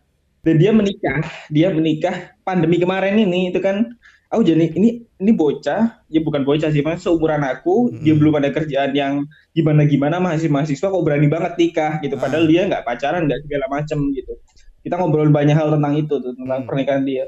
dan 0.43 0.55
dia 0.59 0.71
menikah 0.75 1.23
dia 1.49 1.69
menikah 1.71 2.35
pandemi 2.43 2.83
kemarin 2.83 3.15
ini 3.15 3.55
itu 3.55 3.63
kan 3.63 3.95
aku 4.33 4.43
jadi 4.43 4.75
ini 4.75 5.07
ini 5.23 5.33
bocah 5.37 6.03
ya 6.11 6.21
bukan 6.25 6.43
bocah 6.43 6.73
sih 6.75 6.83
mas 6.83 7.05
seumuran 7.05 7.47
aku 7.47 7.93
hmm. 7.93 8.03
dia 8.03 8.15
belum 8.19 8.43
ada 8.43 8.51
kerjaan 8.51 8.91
yang 8.97 9.29
gimana 9.55 9.87
gimana 9.87 10.19
masih 10.19 10.51
mahasiswa 10.51 10.89
kok 10.91 11.05
berani 11.05 11.31
banget 11.31 11.55
nikah 11.61 12.03
gitu 12.03 12.19
padahal 12.19 12.49
ah. 12.49 12.51
dia 12.51 12.61
nggak 12.67 12.83
pacaran 12.83 13.29
nggak 13.31 13.45
segala 13.47 13.67
macem 13.71 13.99
gitu 14.17 14.35
kita 14.83 14.99
ngobrol 14.99 15.31
banyak 15.31 15.55
hal 15.55 15.71
tentang 15.71 15.95
itu 15.95 16.15
tuh 16.19 16.35
tentang 16.35 16.61
hmm. 16.65 16.69
pernikahan 16.69 17.05
dia 17.07 17.25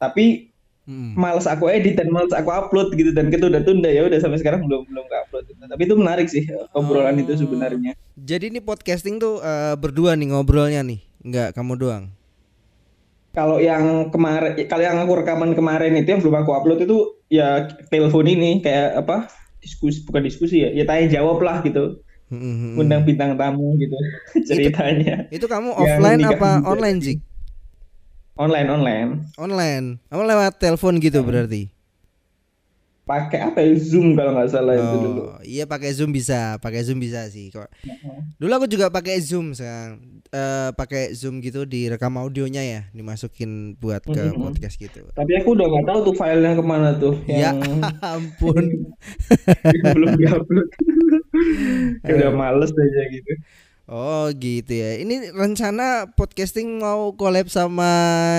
tapi 0.00 0.50
hmm. 0.90 1.14
males 1.14 1.46
aku 1.46 1.70
edit 1.70 2.00
dan 2.00 2.10
males 2.10 2.34
aku 2.34 2.50
upload 2.50 2.98
gitu 2.98 3.14
dan 3.14 3.30
kita 3.30 3.46
udah 3.46 3.62
tunda 3.62 3.92
ya 3.92 4.10
udah 4.10 4.18
sampai 4.18 4.42
sekarang 4.42 4.66
belum 4.66 4.90
belum 4.90 5.04
nggak 5.06 5.22
upload 5.30 5.44
gitu. 5.46 5.60
tapi 5.70 5.82
itu 5.86 5.94
menarik 5.94 6.26
sih 6.26 6.50
obrolan 6.74 7.14
oh. 7.14 7.22
itu 7.22 7.32
sebenarnya 7.46 7.94
jadi 8.18 8.50
ini 8.50 8.58
podcasting 8.58 9.22
tuh 9.22 9.38
uh, 9.38 9.78
berdua 9.78 10.18
nih 10.18 10.34
ngobrolnya 10.34 10.82
nih 10.82 11.04
nggak 11.20 11.54
kamu 11.54 11.78
doang 11.78 12.04
kalau 13.30 13.62
yang 13.62 14.10
kemarin 14.10 14.58
kalau 14.66 14.82
yang 14.82 14.98
aku 14.98 15.12
rekaman 15.22 15.54
kemarin 15.54 15.94
itu 15.98 16.08
yang 16.14 16.20
belum 16.22 16.42
aku 16.42 16.50
upload 16.54 16.82
itu 16.82 17.18
ya 17.30 17.70
telepon 17.90 18.26
ini 18.26 18.58
kayak 18.58 19.06
apa 19.06 19.30
diskusi 19.62 20.02
bukan 20.02 20.22
diskusi 20.26 20.66
ya 20.66 20.70
ya 20.74 20.84
tanya 20.88 21.20
jawab 21.20 21.40
lah 21.42 21.62
gitu. 21.62 22.02
Mm-hmm. 22.30 22.78
undang 22.78 23.02
bintang 23.02 23.34
tamu 23.34 23.74
gitu 23.74 23.98
ceritanya. 24.46 25.26
itu, 25.34 25.42
itu 25.42 25.46
kamu 25.50 25.74
offline 25.74 26.22
apa 26.22 26.62
online 26.62 26.98
sih 27.02 27.18
online 28.40 28.68
online. 28.72 29.10
Online. 29.36 29.86
Kamu 30.08 30.22
lewat 30.24 30.62
telepon 30.62 30.96
gitu 31.02 31.20
hmm. 31.20 31.28
berarti 31.28 31.62
pakai 33.10 33.40
apa 33.42 33.58
ya 33.58 33.74
Zoom 33.74 34.14
kalau 34.14 34.38
nggak 34.38 34.50
salah 34.54 34.74
oh, 34.78 34.82
itu 34.86 34.96
dulu. 35.02 35.22
Iya 35.42 35.64
pakai 35.66 35.90
Zoom 35.90 36.14
bisa, 36.14 36.62
pakai 36.62 36.86
Zoom 36.86 37.02
bisa 37.02 37.26
sih 37.26 37.50
kok. 37.50 37.66
Dulu 38.38 38.52
aku 38.54 38.66
juga 38.70 38.86
pakai 38.86 39.18
Zoom 39.18 39.50
sekarang. 39.50 40.22
Uh, 40.30 40.70
pakai 40.78 41.10
Zoom 41.10 41.42
gitu 41.42 41.66
direkam 41.66 42.14
audionya 42.14 42.62
ya, 42.62 42.80
dimasukin 42.94 43.74
buat 43.82 43.98
ke 44.06 44.14
mm 44.14 44.30
-hmm. 44.30 44.42
podcast 44.46 44.78
gitu. 44.78 45.10
Tapi 45.10 45.32
aku 45.42 45.58
udah 45.58 45.66
nggak 45.66 45.86
tahu 45.90 45.98
tuh 46.06 46.14
filenya 46.14 46.54
ke 46.54 46.62
mana 46.62 46.94
tuh. 46.94 47.18
Ya 47.26 47.50
ampun. 48.14 48.94
belum 49.98 50.10
diupload. 50.14 50.68
udah 52.14 52.30
males 52.30 52.70
aja 52.70 53.02
gitu. 53.10 53.32
Oh 53.90 54.30
gitu 54.38 54.70
ya. 54.70 55.02
Ini 55.02 55.34
rencana 55.34 56.14
podcasting 56.14 56.78
mau 56.78 57.10
collab 57.18 57.50
sama 57.50 57.90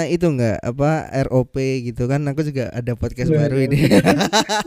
itu 0.07 0.23
enggak 0.23 0.63
apa 0.63 1.11
ROP 1.27 1.59
gitu 1.91 2.07
kan? 2.07 2.23
Aku 2.31 2.39
juga 2.47 2.71
ada 2.71 2.95
podcast 2.95 3.27
baru 3.27 3.67
ini. 3.67 3.83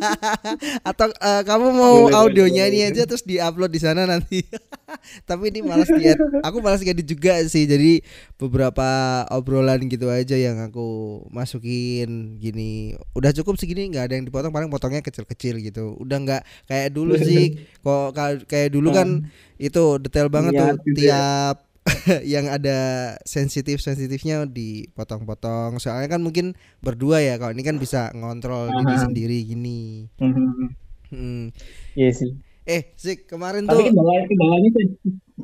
Atau 0.93 1.09
uh, 1.09 1.41
kamu 1.41 1.73
mau 1.73 2.13
audionya 2.13 2.69
ini 2.69 2.85
aja 2.85 3.09
terus 3.09 3.25
diupload 3.25 3.73
di 3.73 3.81
sana 3.81 4.05
nanti. 4.05 4.45
Tapi 5.29 5.57
ini 5.57 5.65
malas 5.65 5.89
diet. 5.89 6.21
Aku 6.45 6.61
malas 6.61 6.85
edit 6.85 7.09
juga 7.09 7.41
sih. 7.49 7.65
Jadi 7.65 8.05
beberapa 8.37 9.25
obrolan 9.33 9.89
gitu 9.89 10.13
aja 10.13 10.37
yang 10.37 10.61
aku 10.69 11.25
masukin 11.33 12.37
gini. 12.37 12.93
Udah 13.17 13.33
cukup 13.33 13.57
segini 13.57 13.89
nggak 13.89 14.13
ada 14.13 14.15
yang 14.21 14.29
dipotong 14.29 14.53
paling 14.53 14.69
potongnya 14.69 15.01
kecil-kecil 15.01 15.65
gitu. 15.65 15.97
Udah 15.97 16.21
nggak 16.21 16.43
kayak 16.69 16.93
dulu 16.93 17.17
sih. 17.17 17.57
Kok 17.81 18.13
kayak 18.45 18.69
dulu 18.69 18.93
kan 18.93 19.33
itu 19.59 19.99
detail 20.03 20.29
banget 20.33 20.53
ya, 20.57 20.63
tuh 20.63 20.75
tiap 20.97 21.57
yang 22.35 22.49
ada 22.49 23.13
sensitif 23.29 23.85
sensitifnya 23.85 24.49
dipotong-potong 24.49 25.77
soalnya 25.77 26.17
kan 26.17 26.21
mungkin 26.25 26.57
berdua 26.81 27.21
ya 27.21 27.37
kalau 27.37 27.53
ini 27.53 27.61
kan 27.65 27.77
bisa 27.77 28.09
ngontrol 28.17 28.73
uh-huh. 28.73 28.81
diri 28.81 28.97
sendiri 28.97 29.39
gini 29.45 30.09
uh-huh. 30.17 30.73
hmm. 31.13 31.45
iya 31.93 32.11
sih 32.11 32.33
eh 32.65 32.97
Zik 32.97 33.29
kemarin 33.29 33.69
Tapi 33.69 33.77
tuh 33.77 33.85
kendalanya, 33.93 34.25
kendalanya 34.25 34.69
tuh 34.73 34.85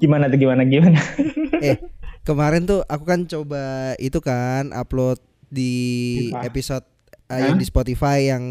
gimana 0.00 0.24
tuh 0.32 0.38
gimana 0.40 0.62
gimana 0.64 1.00
eh 1.68 1.76
kemarin 2.24 2.64
tuh 2.64 2.80
aku 2.88 3.04
kan 3.04 3.20
coba 3.28 3.92
itu 4.00 4.18
kan 4.24 4.72
upload 4.72 5.20
di 5.52 5.72
episode 6.40 6.86
uh, 7.30 7.40
yang 7.40 7.56
di 7.56 7.66
Spotify 7.66 8.26
yang 8.26 8.44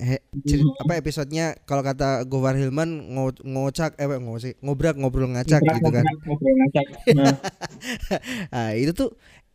he, 0.00 0.16
hmm. 0.32 0.82
apa 0.82 0.98
episodenya 0.98 1.52
kalau 1.68 1.84
kata 1.84 2.24
Gowar 2.24 2.56
Hilman 2.56 3.12
ngo, 3.12 3.36
ngocak 3.44 4.00
eh 4.00 4.08
ngosik 4.08 4.56
ngobrak 4.64 4.96
ngobrol 4.96 5.28
ngacak 5.36 5.60
ngobrak, 5.60 5.76
gitu 5.78 5.90
kan. 5.92 6.04
Ngobrol 6.24 6.54
ngacak. 6.64 6.86
Nah. 7.12 7.36
nah, 8.52 8.70
itu 8.72 8.92
tuh 8.96 9.10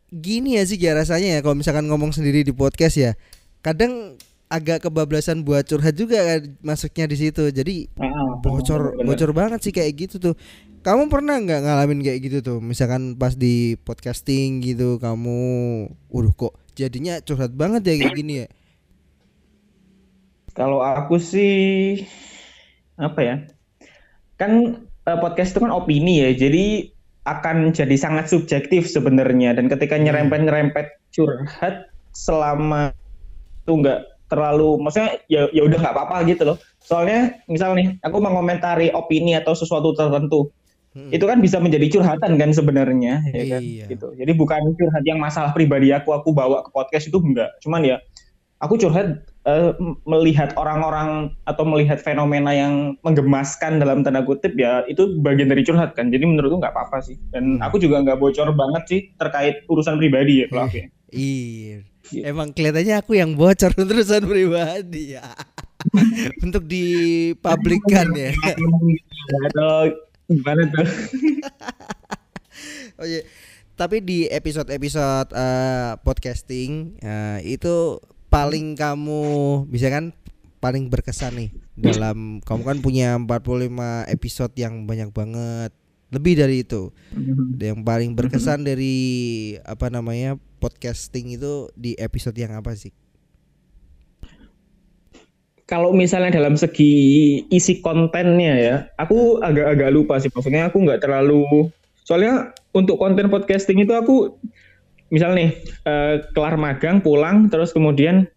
gini 0.08 0.56
ya 0.56 0.62
sih 0.64 0.78
ya 0.78 0.96
rasanya 0.96 1.38
ya 1.38 1.40
kalau 1.42 1.58
misalkan 1.58 1.90
ngomong 1.90 2.14
sendiri 2.14 2.46
di 2.46 2.54
podcast 2.54 2.96
ya. 2.96 3.12
Kadang 3.58 4.14
agak 4.48 4.88
kebablasan 4.88 5.44
buat 5.44 5.68
curhat 5.68 5.92
juga 5.92 6.24
kan 6.24 6.40
masuknya 6.62 7.10
di 7.10 7.16
situ. 7.18 7.50
Jadi 7.50 7.90
ah, 8.00 8.38
bocor 8.40 8.96
bener. 8.96 9.04
bocor 9.04 9.30
banget 9.34 9.60
sih 9.66 9.74
kayak 9.74 10.08
gitu 10.08 10.16
tuh. 10.22 10.34
Kamu 10.78 11.10
pernah 11.10 11.36
nggak 11.42 11.66
ngalamin 11.66 12.00
kayak 12.00 12.18
gitu 12.22 12.38
tuh? 12.40 12.58
Misalkan 12.62 13.18
pas 13.18 13.34
di 13.34 13.74
podcasting 13.82 14.62
gitu 14.62 14.96
kamu, 15.02 15.90
udah 16.08 16.32
kok 16.38 16.54
jadinya 16.78 17.18
curhat 17.18 17.50
banget 17.52 17.82
ya 17.82 17.94
kayak 18.06 18.14
gini 18.14 18.34
ya. 18.44 18.48
Kalau 20.58 20.82
aku 20.82 21.22
sih 21.22 22.02
apa 22.98 23.20
ya? 23.22 23.36
Kan 24.34 24.82
uh, 25.06 25.18
podcast 25.22 25.54
itu 25.54 25.62
kan 25.62 25.70
opini 25.70 26.26
ya. 26.26 26.34
Jadi 26.34 26.90
akan 27.22 27.70
jadi 27.70 27.94
sangat 27.94 28.26
subjektif 28.32 28.90
sebenarnya 28.90 29.54
dan 29.54 29.70
ketika 29.70 29.94
hmm. 29.94 30.08
nyerempet-nyerempet 30.08 31.12
curhat 31.12 31.92
selama 32.16 32.90
itu 33.62 33.72
enggak 33.84 34.00
terlalu 34.32 34.80
maksudnya 34.80 35.20
ya 35.28 35.48
ya 35.52 35.62
udah 35.68 35.78
nggak 35.78 35.94
apa-apa 35.94 36.26
gitu 36.26 36.42
loh. 36.42 36.56
Soalnya 36.82 37.38
misal 37.46 37.78
nih 37.78 38.00
aku 38.02 38.18
mengomentari 38.18 38.90
opini 38.90 39.38
atau 39.38 39.54
sesuatu 39.54 39.94
tertentu. 39.94 40.50
Hmm. 40.96 41.12
Itu 41.12 41.28
kan 41.28 41.38
bisa 41.38 41.60
menjadi 41.60 41.86
curhatan 41.86 42.40
kan 42.40 42.50
sebenarnya 42.50 43.28
ya 43.30 43.44
kan 43.46 43.62
iya. 43.62 43.84
gitu. 43.86 44.16
Jadi 44.16 44.32
bukan 44.34 44.74
curhat 44.74 45.04
yang 45.04 45.20
masalah 45.20 45.52
pribadi 45.52 45.92
aku 45.94 46.16
aku 46.16 46.34
bawa 46.34 46.64
ke 46.64 46.72
podcast 46.72 47.06
itu 47.12 47.20
enggak. 47.20 47.54
Cuman 47.60 47.84
ya 47.84 48.02
aku 48.58 48.80
curhat 48.80 49.22
uh, 49.48 49.72
melihat 50.04 50.52
orang-orang 50.60 51.32
atau 51.48 51.64
melihat 51.64 51.96
fenomena 52.04 52.52
yang 52.52 53.00
menggemaskan 53.00 53.80
dalam 53.80 54.04
tanda 54.04 54.20
kutip 54.22 54.52
ya 54.60 54.84
itu 54.84 55.16
bagian 55.24 55.48
dari 55.48 55.64
curhat 55.64 55.96
kan. 55.96 56.12
Jadi 56.12 56.28
menurutku 56.28 56.60
nggak 56.60 56.76
apa-apa 56.76 57.00
sih. 57.00 57.16
Dan 57.32 57.56
hmm. 57.56 57.64
aku 57.64 57.80
juga 57.80 58.04
nggak 58.04 58.20
bocor 58.20 58.52
banget 58.52 58.82
sih 58.86 59.00
terkait 59.16 59.64
urusan 59.66 59.96
pribadi 59.96 60.44
ya 60.44 60.46
kalau 60.52 60.68
aku 60.68 60.76
ya. 60.76 60.86
iya. 61.08 61.78
Emang 62.24 62.56
kelihatannya 62.56 62.94
aku 63.00 63.16
yang 63.16 63.32
bocor 63.36 63.72
urusan 63.88 64.28
pribadi 64.28 65.16
ya. 65.16 65.24
Untuk 66.44 66.68
dipublikkan 66.68 68.12
ya. 68.12 68.32
Atau 69.48 69.96
gimana 70.28 70.62
tuh? 70.68 70.88
Oh 72.98 73.06
iya. 73.06 73.22
Tapi 73.78 74.02
di 74.02 74.26
episode-episode 74.26 75.30
uh, 75.30 75.94
podcasting 76.02 76.98
uh, 76.98 77.38
itu 77.46 78.02
paling 78.28 78.76
kamu 78.76 79.24
bisa 79.68 79.88
kan 79.88 80.12
paling 80.60 80.92
berkesan 80.92 81.34
nih 81.38 81.50
dalam 81.78 82.42
kamu 82.42 82.62
kan 82.66 82.78
punya 82.82 83.14
45 83.16 84.10
episode 84.10 84.52
yang 84.58 84.84
banyak 84.84 85.14
banget 85.14 85.70
lebih 86.08 86.34
dari 86.40 86.64
itu 86.64 86.90
mm-hmm. 87.14 87.60
yang 87.60 87.80
paling 87.84 88.16
berkesan 88.16 88.64
mm-hmm. 88.64 88.70
dari 88.70 88.96
apa 89.62 89.86
namanya 89.92 90.40
podcasting 90.58 91.36
itu 91.36 91.68
di 91.76 91.94
episode 91.96 92.34
yang 92.34 92.56
apa 92.58 92.74
sih 92.74 92.90
kalau 95.68 95.92
misalnya 95.92 96.40
dalam 96.40 96.56
segi 96.56 97.44
isi 97.52 97.84
kontennya 97.84 98.54
ya 98.56 98.76
aku 98.96 99.38
agak-agak 99.44 99.90
lupa 99.92 100.16
sih 100.18 100.32
maksudnya 100.32 100.72
aku 100.72 100.80
nggak 100.80 101.04
terlalu 101.04 101.68
soalnya 102.02 102.56
untuk 102.72 102.96
konten 102.96 103.28
podcasting 103.28 103.84
itu 103.84 103.92
aku 103.92 104.32
misal 105.08 105.32
nih 105.32 105.56
uh, 105.88 106.20
kelar 106.36 106.60
magang 106.60 107.00
pulang 107.00 107.48
terus 107.48 107.72
kemudian 107.72 108.28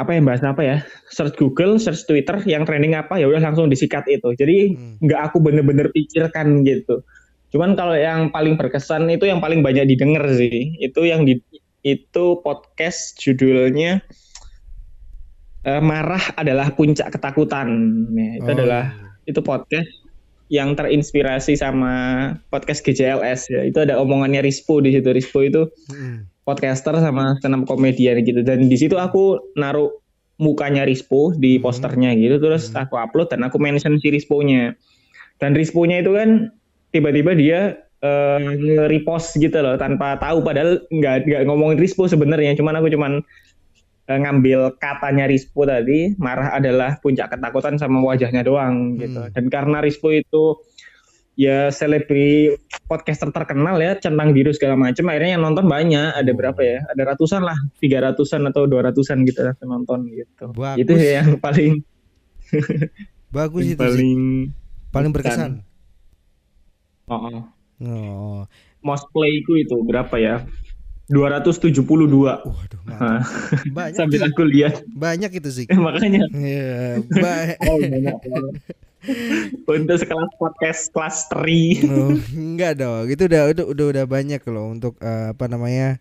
apa 0.00 0.16
yang 0.16 0.24
bahasa 0.24 0.56
apa 0.56 0.62
ya 0.64 0.76
search 1.12 1.36
Google 1.36 1.76
search 1.76 2.08
Twitter 2.08 2.40
yang 2.48 2.64
trending 2.64 2.96
apa 2.96 3.20
ya 3.20 3.28
udah 3.28 3.44
langsung 3.44 3.68
disikat 3.68 4.08
itu 4.08 4.32
jadi 4.32 4.72
hmm. 4.72 5.04
nggak 5.04 5.20
aku 5.28 5.44
bener-bener 5.44 5.92
pikirkan 5.92 6.64
gitu 6.64 7.04
cuman 7.52 7.76
kalau 7.76 7.92
yang 7.92 8.32
paling 8.32 8.56
berkesan 8.56 9.10
itu 9.12 9.28
yang 9.28 9.44
paling 9.44 9.60
banyak 9.60 9.84
didengar 9.84 10.24
sih 10.32 10.72
itu 10.80 11.04
yang 11.04 11.28
di 11.28 11.36
itu 11.84 12.24
podcast 12.40 13.20
judulnya 13.20 14.00
uh, 15.68 15.82
marah 15.84 16.32
adalah 16.36 16.72
puncak 16.72 17.12
ketakutan 17.12 17.68
ya, 18.16 18.30
itu 18.40 18.48
oh. 18.48 18.56
adalah 18.56 18.84
iya. 18.96 19.28
itu 19.28 19.40
podcast 19.44 19.90
yang 20.50 20.74
terinspirasi 20.74 21.54
sama 21.54 21.94
podcast 22.50 22.82
GJLS 22.82 23.54
ya 23.54 23.62
itu 23.62 23.78
ada 23.78 24.02
omongannya 24.02 24.42
Rispo 24.42 24.82
di 24.82 24.90
situ. 24.90 25.06
Rispo 25.14 25.46
itu 25.46 25.70
hmm. 25.94 26.42
podcaster 26.42 26.98
sama 26.98 27.38
up 27.38 27.62
komedian 27.70 28.18
gitu. 28.26 28.42
Dan 28.42 28.66
di 28.66 28.74
situ 28.74 28.98
aku 28.98 29.54
naruh 29.54 29.94
mukanya 30.42 30.82
Rispo 30.82 31.30
di 31.38 31.56
hmm. 31.56 31.62
posternya 31.62 32.18
gitu. 32.18 32.42
Terus 32.42 32.74
hmm. 32.74 32.82
aku 32.82 32.98
upload 32.98 33.30
dan 33.30 33.46
aku 33.46 33.62
mention 33.62 34.02
si 34.02 34.10
Rispo-nya. 34.10 34.74
Dan 35.38 35.54
Rispo-nya 35.54 36.02
itu 36.02 36.18
kan 36.18 36.50
tiba-tiba 36.90 37.38
dia 37.38 37.60
uh, 38.02 38.42
repost 38.90 39.38
gitu 39.38 39.54
loh 39.62 39.78
tanpa 39.78 40.18
tahu. 40.18 40.42
Padahal 40.42 40.82
nggak 40.90 41.30
nggak 41.30 41.42
ngomongin 41.46 41.78
Rispo 41.78 42.10
sebenarnya. 42.10 42.58
Cuman 42.58 42.74
aku 42.74 42.90
cuman 42.90 43.22
ngambil 44.18 44.80
katanya 44.80 45.30
Rispo 45.30 45.62
tadi 45.68 46.16
marah 46.18 46.56
adalah 46.56 46.98
puncak 46.98 47.30
ketakutan 47.30 47.78
sama 47.78 48.02
wajahnya 48.02 48.42
doang 48.42 48.98
gitu 48.98 49.28
hmm. 49.28 49.32
dan 49.36 49.44
karena 49.46 49.78
Rispo 49.84 50.10
itu 50.10 50.58
ya 51.38 51.70
selebri 51.72 52.58
podcaster 52.84 53.30
terkenal 53.30 53.78
ya 53.80 53.96
centang 53.96 54.34
biru 54.36 54.50
segala 54.52 54.76
macam 54.76 55.08
akhirnya 55.08 55.38
yang 55.38 55.44
nonton 55.46 55.70
banyak 55.70 56.12
ada 56.12 56.32
berapa 56.34 56.60
ya 56.60 56.78
ada 56.90 57.14
ratusan 57.14 57.40
lah 57.46 57.56
tiga 57.78 58.02
ratusan 58.04 58.44
atau 58.50 58.66
dua 58.66 58.90
ratusan 58.90 59.22
gitu 59.24 59.46
yang 59.46 59.56
nonton 59.64 60.10
gitu 60.10 60.52
Bagus. 60.52 60.84
itu 60.84 60.92
yang 60.98 61.38
paling 61.38 61.80
bagus 63.36 63.64
itu 63.72 63.78
paling 63.78 64.20
sih. 64.50 64.90
paling 64.90 65.10
berkesan 65.14 65.50
oh, 67.08 67.14
oh. 67.14 67.42
oh. 67.86 68.40
most 68.82 69.06
play 69.14 69.40
itu 69.40 69.64
itu 69.64 69.76
berapa 69.86 70.12
ya 70.18 70.44
272 71.10 71.82
Waduh, 72.46 72.80
banyak 73.76 73.98
sambil 73.98 74.20
aku 74.30 74.46
lihat 74.46 74.86
banyak 74.94 75.30
itu 75.42 75.50
sih 75.50 75.66
makanya 75.84 76.30
yeah, 76.32 77.02
ba 77.22 77.58
oh, 77.66 77.76
banyak 77.82 78.16
untuk 79.64 79.96
sekelas 79.96 80.32
podcast 80.36 80.92
kelas 80.92 81.16
tri. 81.32 81.80
Oh, 81.88 82.12
enggak 82.36 82.84
dong, 82.84 83.08
itu 83.08 83.24
udah 83.24 83.48
udah 83.48 83.64
udah, 83.64 83.86
udah 83.96 84.04
banyak 84.04 84.44
loh 84.44 84.76
untuk 84.76 85.00
uh, 85.00 85.32
apa 85.32 85.48
namanya? 85.48 85.96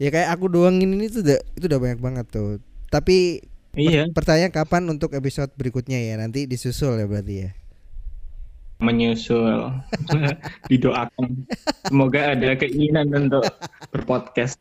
Ya 0.00 0.08
kayak 0.08 0.32
aku 0.32 0.48
doang 0.48 0.80
ini 0.80 1.12
tuh 1.12 1.20
udah 1.20 1.38
itu 1.56 1.64
udah 1.68 1.80
banyak 1.80 2.00
banget 2.00 2.26
tuh. 2.32 2.64
Tapi 2.88 3.44
iya. 3.76 4.08
pertanyaan 4.16 4.48
kapan 4.48 4.88
untuk 4.88 5.12
episode 5.12 5.52
berikutnya 5.60 6.00
ya? 6.00 6.16
Nanti 6.16 6.48
disusul 6.48 6.96
ya 6.96 7.04
berarti 7.04 7.34
ya. 7.36 7.50
Menyusul. 8.76 9.72
Didoakan. 10.70 11.48
Semoga 11.88 12.36
ada 12.36 12.56
keinginan 12.60 13.08
untuk 13.14 13.44
berpodcast. 13.88 14.60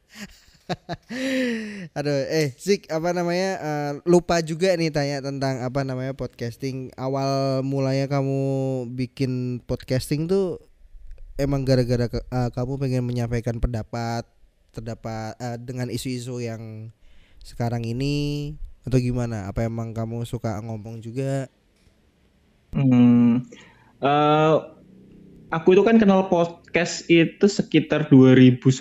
Aduh, 1.94 2.26
eh 2.26 2.58
Zik 2.58 2.90
apa 2.90 3.14
namanya 3.14 3.52
uh, 3.62 3.92
lupa 4.10 4.42
juga 4.42 4.74
nih 4.74 4.90
tanya 4.90 5.22
tentang 5.22 5.62
apa 5.62 5.86
namanya 5.86 6.18
podcasting. 6.18 6.90
Awal 6.98 7.62
mulanya 7.62 8.10
kamu 8.10 8.42
bikin 8.98 9.62
podcasting 9.68 10.26
tuh 10.26 10.58
emang 11.38 11.68
gara-gara 11.68 12.10
uh, 12.10 12.50
kamu 12.50 12.82
pengen 12.82 13.04
menyampaikan 13.06 13.62
pendapat 13.62 14.26
terdapat 14.74 15.38
uh, 15.38 15.58
dengan 15.62 15.88
isu-isu 15.88 16.42
yang 16.42 16.90
sekarang 17.46 17.86
ini 17.86 18.56
atau 18.84 18.98
gimana? 18.98 19.46
Apa 19.46 19.70
emang 19.70 19.94
kamu 19.94 20.26
suka 20.26 20.58
ngomong 20.66 21.00
juga? 21.00 21.46
Hmm, 22.76 23.48
uh, 24.02 24.76
aku 25.54 25.78
itu 25.78 25.84
kan 25.86 26.02
kenal 26.02 26.28
podcast 26.28 27.08
itu 27.08 27.46
sekitar 27.48 28.12
2019 28.12 28.76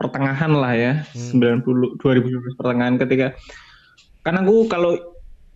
pertengahan 0.00 0.52
lah 0.56 0.72
ya, 0.72 0.92
hmm. 1.12 1.64
90 1.64 2.00
2019 2.00 2.56
pertengahan 2.56 2.94
ketika 2.96 3.36
karena 4.24 4.44
aku 4.44 4.68
kalau 4.68 4.96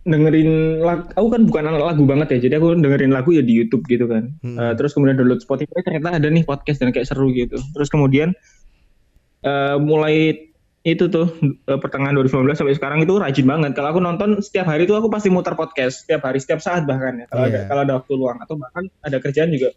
dengerin 0.05 0.81
lagu, 0.85 1.09
aku 1.17 1.27
kan 1.33 1.41
bukan 1.49 1.63
anak 1.65 1.81
lagu 1.81 2.03
banget 2.05 2.37
ya, 2.37 2.49
jadi 2.49 2.61
aku 2.61 2.77
dengerin 2.77 3.09
lagu 3.09 3.33
ya 3.33 3.41
di 3.41 3.57
YouTube 3.57 3.81
gitu 3.89 4.05
kan. 4.05 4.37
Hmm. 4.45 4.57
Uh, 4.57 4.73
terus 4.77 4.93
kemudian 4.93 5.17
download 5.17 5.41
Spotify 5.41 5.81
ternyata 5.81 6.21
ada 6.21 6.29
nih 6.29 6.45
podcast 6.45 6.77
dan 6.77 6.93
kayak 6.93 7.09
seru 7.09 7.33
gitu. 7.33 7.57
Terus 7.73 7.89
kemudian 7.89 8.37
uh, 9.41 9.81
mulai 9.81 10.49
itu 10.85 11.09
tuh 11.09 11.25
uh, 11.65 11.81
pertengahan 11.81 12.13
2019 12.13 12.45
sampai 12.53 12.77
sekarang 12.77 13.01
itu 13.01 13.17
rajin 13.17 13.49
banget. 13.49 13.73
Kalau 13.73 13.89
aku 13.89 14.01
nonton 14.05 14.37
setiap 14.37 14.69
hari 14.69 14.85
itu 14.85 14.93
aku 14.93 15.09
pasti 15.09 15.33
muter 15.33 15.57
podcast 15.57 16.05
setiap 16.05 16.29
hari, 16.29 16.37
setiap 16.37 16.61
saat 16.61 16.85
bahkan 16.85 17.17
ya. 17.17 17.25
Kalau 17.25 17.49
yeah. 17.49 17.49
ada 17.49 17.59
kalau 17.65 17.81
ada 17.81 17.93
waktu 17.97 18.11
luang 18.13 18.37
atau 18.37 18.53
bahkan 18.53 18.85
ada 19.01 19.17
kerjaan 19.17 19.49
juga 19.49 19.73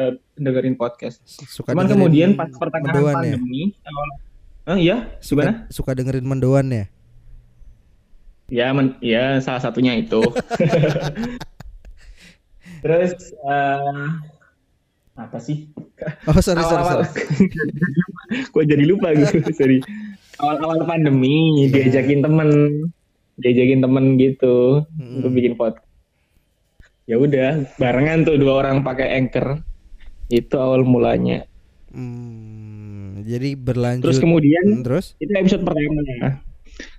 uh, 0.00 0.16
dengerin 0.40 0.80
podcast. 0.80 1.20
Suka 1.28 1.76
Cuman 1.76 1.92
kemudian 1.92 2.40
pas 2.40 2.48
pertengahan 2.48 3.04
ya? 3.04 3.12
pandemi, 3.12 3.76
ya? 3.76 3.92
awal, 3.92 4.08
oh 4.72 4.78
iya, 4.80 4.96
suka, 5.20 5.44
gimana? 5.44 5.68
Suka 5.68 5.90
dengerin 5.92 6.24
mendoan 6.24 6.72
ya? 6.72 6.84
Ya, 8.48 8.72
men, 8.72 8.96
ya 9.04 9.36
salah 9.44 9.60
satunya 9.60 9.92
itu. 10.00 10.24
Terus 12.80 13.12
uh, 13.44 14.08
apa 15.20 15.36
sih? 15.36 15.68
Oh 16.24 16.40
sorry 16.40 16.64
-awal. 16.64 17.04
sorry. 17.04 17.44
Kok 18.56 18.64
jadi 18.64 18.84
lupa 18.88 19.12
gitu, 19.12 19.44
sorry. 19.52 19.84
Awal-awal 20.36 20.84
pandemi 20.84 21.64
yeah. 21.64 21.72
diajakin 21.72 22.20
temen, 22.20 22.48
diajakin 23.40 23.80
temen 23.80 24.04
gitu 24.20 24.84
hmm. 24.84 25.20
untuk 25.20 25.30
bikin 25.32 25.54
podcast 25.56 25.86
ya 27.06 27.16
udah 27.16 27.70
barengan 27.78 28.26
tuh 28.26 28.36
dua 28.36 28.66
orang 28.66 28.82
pakai 28.82 29.16
anchor. 29.16 29.62
Itu 30.26 30.58
awal 30.58 30.82
mulanya. 30.82 31.46
Hmm, 31.94 33.22
jadi 33.22 33.54
berlanjut. 33.54 34.02
Terus 34.02 34.18
kemudian 34.18 34.64
hmm, 34.66 34.84
terus? 34.84 35.14
itu 35.22 35.30
episode 35.32 35.62
pertama. 35.62 36.02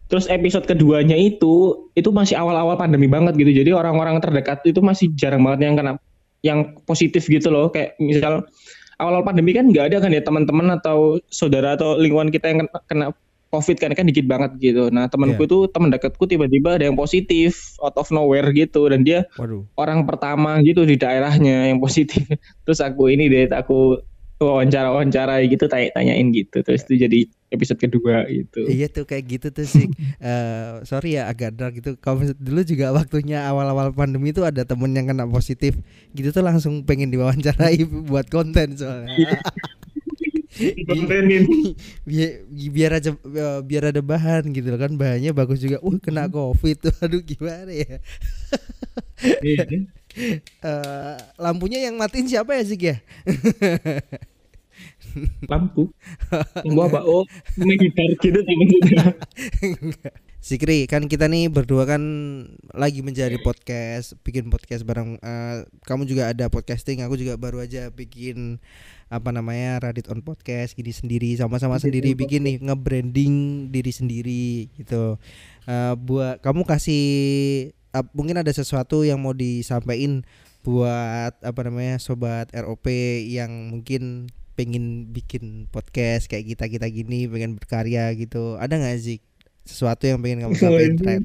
Terus 0.07 0.31
episode 0.31 0.63
keduanya 0.63 1.19
itu 1.19 1.85
itu 1.91 2.09
masih 2.15 2.39
awal-awal 2.39 2.79
pandemi 2.79 3.11
banget 3.11 3.35
gitu. 3.35 3.51
Jadi 3.51 3.75
orang-orang 3.75 4.23
terdekat 4.23 4.63
itu 4.63 4.79
masih 4.79 5.11
jarang 5.19 5.43
banget 5.43 5.67
yang 5.67 5.75
kena 5.75 5.93
yang 6.39 6.59
positif 6.87 7.27
gitu 7.27 7.51
loh. 7.51 7.67
Kayak 7.67 7.99
misal 7.99 8.47
awal-awal 8.95 9.27
pandemi 9.27 9.51
kan 9.51 9.67
nggak 9.67 9.91
ada 9.91 9.97
kan 9.99 10.15
ya 10.15 10.23
teman-teman 10.23 10.79
atau 10.79 11.19
saudara 11.27 11.75
atau 11.75 11.99
lingkungan 11.99 12.31
kita 12.31 12.47
yang 12.47 12.63
kena, 12.63 12.79
kena 12.87 13.05
covid 13.47 13.77
kan 13.79 13.91
kan 13.95 14.05
dikit 14.07 14.27
banget 14.27 14.51
gitu. 14.59 14.91
Nah 14.91 15.07
temanku 15.07 15.43
yeah. 15.43 15.49
itu 15.49 15.57
teman 15.71 15.89
dekatku 15.89 16.23
tiba-tiba 16.27 16.75
ada 16.75 16.85
yang 16.87 16.97
positif 16.99 17.79
out 17.79 17.95
of 17.95 18.11
nowhere 18.11 18.51
gitu 18.51 18.87
dan 18.91 19.07
dia 19.07 19.25
Waduh. 19.39 19.63
orang 19.79 20.03
pertama 20.03 20.59
gitu 20.63 20.83
di 20.83 20.99
daerahnya 20.99 21.71
yang 21.71 21.79
positif. 21.79 22.27
Terus 22.67 22.79
aku 22.83 23.11
ini 23.11 23.31
deh 23.31 23.47
aku 23.51 24.03
wawancara 24.37 24.93
wawancara 24.93 25.41
gitu 25.49 25.65
tanya 25.65 25.89
tanyain 25.97 26.29
gitu 26.29 26.61
terus 26.61 26.85
itu 26.85 27.01
jadi 27.01 27.19
episode 27.49 27.81
kedua 27.81 28.29
gitu 28.29 28.69
iya 28.69 28.85
tuh 28.85 29.09
kayak 29.09 29.25
gitu 29.25 29.47
tuh 29.49 29.65
sih 29.65 29.89
uh, 30.21 30.85
sorry 30.85 31.17
ya 31.17 31.25
agak 31.25 31.57
dark 31.57 31.73
gitu 31.81 31.97
kalau 31.97 32.21
dulu 32.37 32.61
juga 32.61 32.93
waktunya 32.93 33.41
awal-awal 33.49 33.89
pandemi 33.97 34.29
tuh 34.29 34.45
ada 34.45 34.61
temen 34.61 34.93
yang 34.93 35.09
kena 35.09 35.25
positif 35.25 35.73
gitu 36.13 36.29
tuh 36.29 36.45
langsung 36.45 36.85
pengen 36.85 37.09
diwawancarai 37.09 37.81
buat 38.09 38.29
konten 38.29 38.77
soalnya 38.77 39.41
iya 40.57 41.05
biar, 42.07 42.31
biar 42.73 42.91
aja 42.97 43.11
eh, 43.13 43.59
biar 43.63 43.83
ada 43.93 44.01
bahan 44.01 44.49
gitu 44.51 44.69
kan 44.75 44.91
bahannya 44.97 45.31
bagus 45.31 45.61
juga. 45.61 45.77
Uh 45.81 45.97
kena 46.01 46.27
covid. 46.27 46.77
Tuh 46.81 46.93
aduh 47.05 47.21
gimana 47.23 47.71
ya? 47.71 47.97
Uh, 50.65 51.13
lampunya 51.37 51.85
yang 51.85 51.95
matiin 51.97 52.25
siapa 52.25 52.57
ya 52.57 52.63
sih 52.65 52.77
ya? 52.77 52.97
Lampu. 55.45 55.93
Lampu 56.65 56.79
apa 56.81 56.99
oh 57.05 57.25
gitar 57.57 58.09
gitu 58.21 58.39
Sikri 60.47 60.87
kan 60.87 61.11
kita 61.11 61.27
nih 61.27 61.51
berdua 61.51 61.83
kan 61.83 61.99
lagi 62.71 63.03
menjadi 63.03 63.35
podcast 63.43 64.15
bikin 64.23 64.47
podcast 64.47 64.87
bareng 64.87 65.19
uh, 65.19 65.67
kamu 65.83 66.07
juga 66.07 66.31
ada 66.31 66.47
podcasting 66.47 67.03
aku 67.03 67.19
juga 67.19 67.35
baru 67.35 67.59
aja 67.59 67.91
bikin 67.91 68.55
apa 69.11 69.35
namanya 69.35 69.83
Radit 69.83 70.07
on 70.07 70.23
podcast 70.23 70.71
gini 70.79 70.95
sendiri 70.95 71.35
sama-sama 71.35 71.83
sendiri 71.83 72.15
bikin 72.15 72.47
nih 72.47 72.55
nge-branding 72.63 73.67
diri 73.75 73.91
sendiri 73.91 74.71
gitu. 74.79 75.19
Uh, 75.67 75.93
buat 75.99 76.39
kamu 76.39 76.63
kasih 76.63 77.03
uh, 77.91 78.07
mungkin 78.15 78.39
ada 78.39 78.55
sesuatu 78.55 79.03
yang 79.03 79.19
mau 79.19 79.35
disampaikan 79.35 80.23
buat 80.63 81.35
apa 81.43 81.59
namanya 81.67 81.99
sobat 81.99 82.55
ROP 82.55 82.87
yang 83.27 83.75
mungkin 83.75 84.31
pengen 84.55 85.11
bikin 85.11 85.67
podcast 85.75 86.31
kayak 86.31 86.55
kita 86.55 86.71
kita 86.71 86.87
gini 86.87 87.27
pengen 87.27 87.59
berkarya 87.59 88.15
gitu. 88.15 88.55
Ada 88.55 88.79
nggak 88.79 88.95
sih 89.03 89.19
sesuatu 89.67 90.03
yang 90.03 90.19
pengen 90.19 90.47
kamu 90.47 90.55
sampaikan 90.57 91.21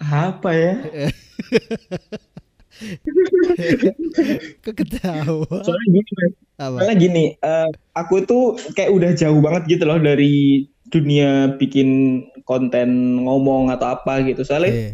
apa 0.00 0.50
ya 0.52 0.72
Ketawa. 4.64 5.46
Soalnya 5.62 6.00
gini. 6.02 6.26
Apa? 6.58 6.76
Soalnya 6.80 6.96
gini, 6.98 7.24
eh, 7.38 7.68
aku 7.94 8.26
tuh 8.26 8.58
kayak 8.74 8.90
udah 8.90 9.10
jauh 9.14 9.38
banget 9.38 9.78
gitu 9.78 9.84
loh 9.86 9.98
dari 9.98 10.66
dunia 10.90 11.54
bikin 11.54 11.88
konten 12.42 13.20
ngomong 13.22 13.70
atau 13.70 13.94
apa 13.94 14.22
gitu. 14.26 14.42
Soalnya 14.42 14.72
Iya. 14.72 14.90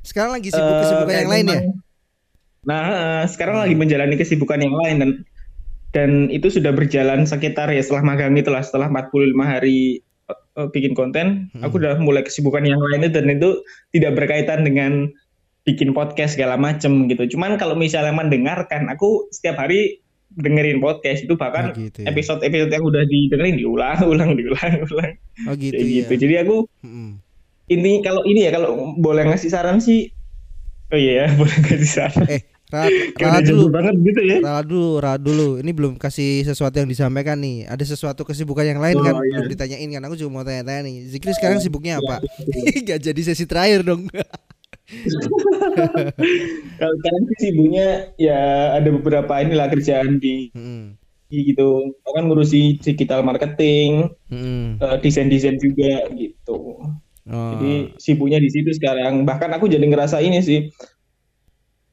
Sekarang 0.00 0.32
lagi 0.36 0.48
sibuk 0.48 0.64
eh, 0.64 0.80
kesibukan 0.80 1.08
kayak 1.08 1.20
yang 1.20 1.32
lain 1.32 1.46
ya? 1.46 1.60
Nah, 2.60 2.80
eh, 2.84 3.22
sekarang 3.28 3.54
Hmm. 3.56 3.64
lagi 3.64 3.76
menjalani 3.76 4.14
kesibukan 4.16 4.60
yang 4.60 4.76
lain 4.76 4.96
dan 5.00 5.10
dan 5.90 6.28
itu 6.28 6.48
sudah 6.48 6.70
berjalan 6.70 7.24
sekitar 7.24 7.68
ya 7.68 7.80
setelah 7.80 8.04
magang 8.06 8.34
itulah 8.34 8.60
setelah 8.60 8.86
45 8.86 9.10
hari 9.40 10.00
eh, 10.30 10.68
bikin 10.68 10.94
konten, 10.94 11.50
Hmm. 11.50 11.62
aku 11.62 11.78
udah 11.78 11.98
mulai 11.98 12.22
kesibukan 12.22 12.62
yang 12.62 12.78
lain 12.80 13.06
dan 13.08 13.26
itu 13.26 13.62
tidak 13.90 14.14
berkaitan 14.14 14.62
dengan 14.62 15.10
bikin 15.60 15.90
podcast 15.90 16.34
segala 16.34 16.54
macem 16.54 17.06
gitu. 17.06 17.36
Cuman 17.36 17.54
kalau 17.54 17.74
misalnya 17.74 18.10
mendengarkan, 18.12 18.86
aku 18.86 19.28
setiap 19.30 19.58
hari 19.58 19.98
dengerin 20.30 20.78
podcast 20.78 21.22
itu 21.22 21.34
bahkan 21.34 21.70
Oh, 21.70 21.76
gitu 21.76 22.02
ya. 22.02 22.08
episode-episode 22.08 22.70
yang 22.70 22.84
udah 22.84 23.02
didengerin 23.02 23.58
diulang, 23.58 23.98
ulang, 24.12 24.30
diulang, 24.34 24.86
ulang 24.86 25.12
Oh 25.44 25.54
gitu 25.54 25.74
kayak 25.74 25.82
ya. 25.84 25.94
gitu. 26.06 26.12
Jadi 26.16 26.34
aku 26.38 26.56
Mm-mm. 26.80 27.18
ini 27.68 27.98
kalau 28.00 28.22
ini 28.22 28.46
ya 28.46 28.50
kalau 28.50 28.94
boleh 28.94 29.26
ngasih 29.26 29.50
saran 29.50 29.78
sih, 29.78 30.14
oh 30.88 30.98
iya 30.98 31.26
ya 31.26 31.34
boleh 31.40 31.56
ngasih 31.60 31.90
saran. 31.90 32.26
Eh, 32.30 32.40
Jauh 32.70 33.42
dulu. 33.42 33.64
banget 33.68 33.94
gitu 34.00 34.20
ya. 34.22 34.38
Rat 34.40 34.64
dulu, 34.64 34.90
Rat 34.96 35.20
dulu. 35.20 35.48
Ini 35.58 35.70
belum 35.70 35.92
kasih 35.96 36.42
sesuatu 36.42 36.76
yang 36.76 36.86
disampaikan 36.86 37.36
nih. 37.36 37.66
Ada 37.66 37.84
sesuatu 37.84 38.22
kesibukan 38.22 38.62
yang 38.62 38.78
lain 38.78 38.96
Oh, 38.96 39.02
kan? 39.02 39.14
iya. 39.20 39.36
Belum 39.36 39.48
ditanyain 39.48 39.88
kan? 39.90 40.02
Aku 40.04 40.14
juga 40.14 40.30
mau 40.30 40.42
tanya-tanya 40.42 40.86
nih. 40.86 40.96
Zikri 41.06 41.32
sekarang 41.32 41.58
sibuknya 41.58 41.96
Iya, 41.96 42.02
apa? 42.02 42.16
Gak 42.88 43.00
jadi 43.02 43.20
sesi 43.20 43.44
terakhir 43.44 43.82
dong. 43.82 44.06
Kalau 46.78 46.94
sekarang 46.98 47.22
sih 47.26 47.38
sibuknya 47.40 47.86
ya 48.16 48.40
ada 48.74 48.88
beberapa 48.90 49.32
inilah 49.38 49.68
kerjaan 49.68 50.18
di, 50.18 50.50
di 51.26 51.38
gitu. 51.46 51.94
Kan 52.06 52.26
ngurusi 52.26 52.78
digital 52.80 53.22
marketing, 53.22 54.10
Mm-mm. 54.28 54.78
eh, 54.78 54.96
desain-desain 54.98 55.58
juga 55.58 56.10
gitu. 56.12 56.58
Oh. 57.30 57.50
Jadi 57.54 57.94
sibuknya 58.02 58.42
di 58.42 58.50
situ 58.50 58.70
sekarang. 58.74 59.22
Bahkan 59.22 59.54
aku 59.54 59.70
jadi 59.70 59.84
ngerasa 59.84 60.18
ini 60.18 60.42
sih 60.42 60.66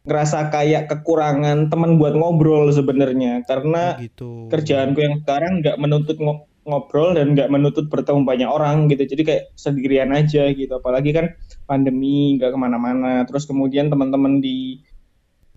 ngerasa 0.08 0.48
kayak 0.50 0.88
kekurangan 0.88 1.68
teman 1.68 2.00
buat 2.00 2.16
ngobrol 2.16 2.72
sebenarnya. 2.72 3.44
Karena 3.44 4.00
Oh, 4.00 4.02
gitu. 4.02 4.30
kerjaanku 4.48 5.00
yang 5.04 5.16
sekarang 5.22 5.60
nggak 5.60 5.78
menuntut 5.78 6.18
ngo- 6.18 6.48
ngobrol 6.64 7.16
dan 7.16 7.36
nggak 7.36 7.52
menuntut 7.52 7.92
bertemu 7.92 8.24
banyak 8.24 8.50
orang 8.50 8.88
gitu. 8.88 9.04
Jadi 9.04 9.22
kayak 9.28 9.44
sendirian 9.56 10.12
aja 10.16 10.48
gitu. 10.52 10.72
Apalagi 10.72 11.12
kan 11.12 11.36
pandemi 11.68 12.40
nggak 12.40 12.56
ke 12.56 12.58
mana-mana. 12.60 13.24
Terus 13.28 13.44
kemudian 13.44 13.92
teman-teman 13.92 14.40
di 14.40 14.80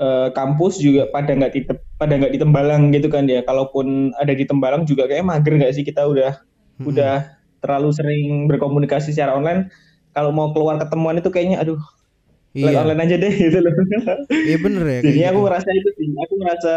eh, 0.01 0.29
kampus 0.33 0.81
juga 0.81 1.07
pada 1.13 1.31
nggak 1.37 1.53
di 1.53 1.61
pada 2.01 2.13
nggak 2.17 2.33
di 2.35 2.39
Tembalang 2.41 2.91
gitu 2.91 3.07
kan 3.07 3.29
ya. 3.29 3.45
Kalaupun 3.45 4.11
ada 4.17 4.33
di 4.35 4.45
Tembalang 4.49 4.83
juga 4.83 5.07
kayak 5.07 5.23
mager 5.23 5.55
nggak 5.61 5.73
sih? 5.77 5.85
Kita 5.87 6.09
udah 6.09 6.41
Mm-mm. 6.81 6.89
udah 6.91 7.15
terlalu 7.61 7.91
sering 7.93 8.49
berkomunikasi 8.49 9.13
secara 9.13 9.37
online. 9.37 9.69
Kalau 10.11 10.35
mau 10.35 10.51
keluar 10.51 10.81
ketemuan 10.81 11.21
itu 11.21 11.31
kayaknya 11.31 11.63
aduh 11.63 11.79
Iya. 12.51 12.83
online 12.83 13.03
aja 13.07 13.17
deh 13.19 13.31
gitu 13.47 13.59
loh 13.63 13.75
Iya 14.27 14.57
bener 14.59 14.85
ya. 14.87 15.01
Jadinya 15.07 15.29
aku 15.31 15.39
gitu. 15.39 15.47
ngerasa 15.47 15.69
itu 15.71 15.91
sih, 15.95 16.09
aku 16.19 16.35
ngerasa 16.43 16.75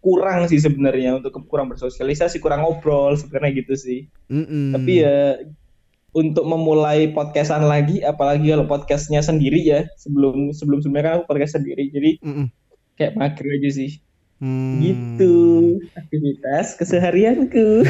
kurang 0.00 0.40
sih 0.46 0.60
sebenarnya 0.62 1.18
untuk 1.18 1.34
kurang 1.50 1.66
bersosialisasi, 1.68 2.38
kurang 2.38 2.62
ngobrol 2.62 3.18
sebenarnya 3.18 3.66
gitu 3.66 3.74
sih. 3.74 4.00
Mm-mm. 4.30 4.72
Tapi 4.72 4.92
ya 5.02 5.42
untuk 6.16 6.48
memulai 6.48 7.12
podcastan 7.12 7.66
lagi, 7.68 8.00
apalagi 8.00 8.54
kalau 8.54 8.64
podcastnya 8.64 9.20
sendiri 9.20 9.60
ya, 9.60 9.84
sebelum 10.00 10.54
sebelum 10.56 10.80
sebelumnya 10.80 11.02
kan 11.04 11.12
aku 11.20 11.24
podcast 11.28 11.60
sendiri, 11.60 11.92
jadi 11.92 12.10
Mm-mm. 12.24 12.46
kayak 12.96 13.18
mager 13.18 13.46
aja 13.50 13.70
sih. 13.74 13.90
Hmm. 14.36 14.84
Gitu 14.84 15.36
aktivitas 15.96 16.76
keseharianku. 16.76 17.88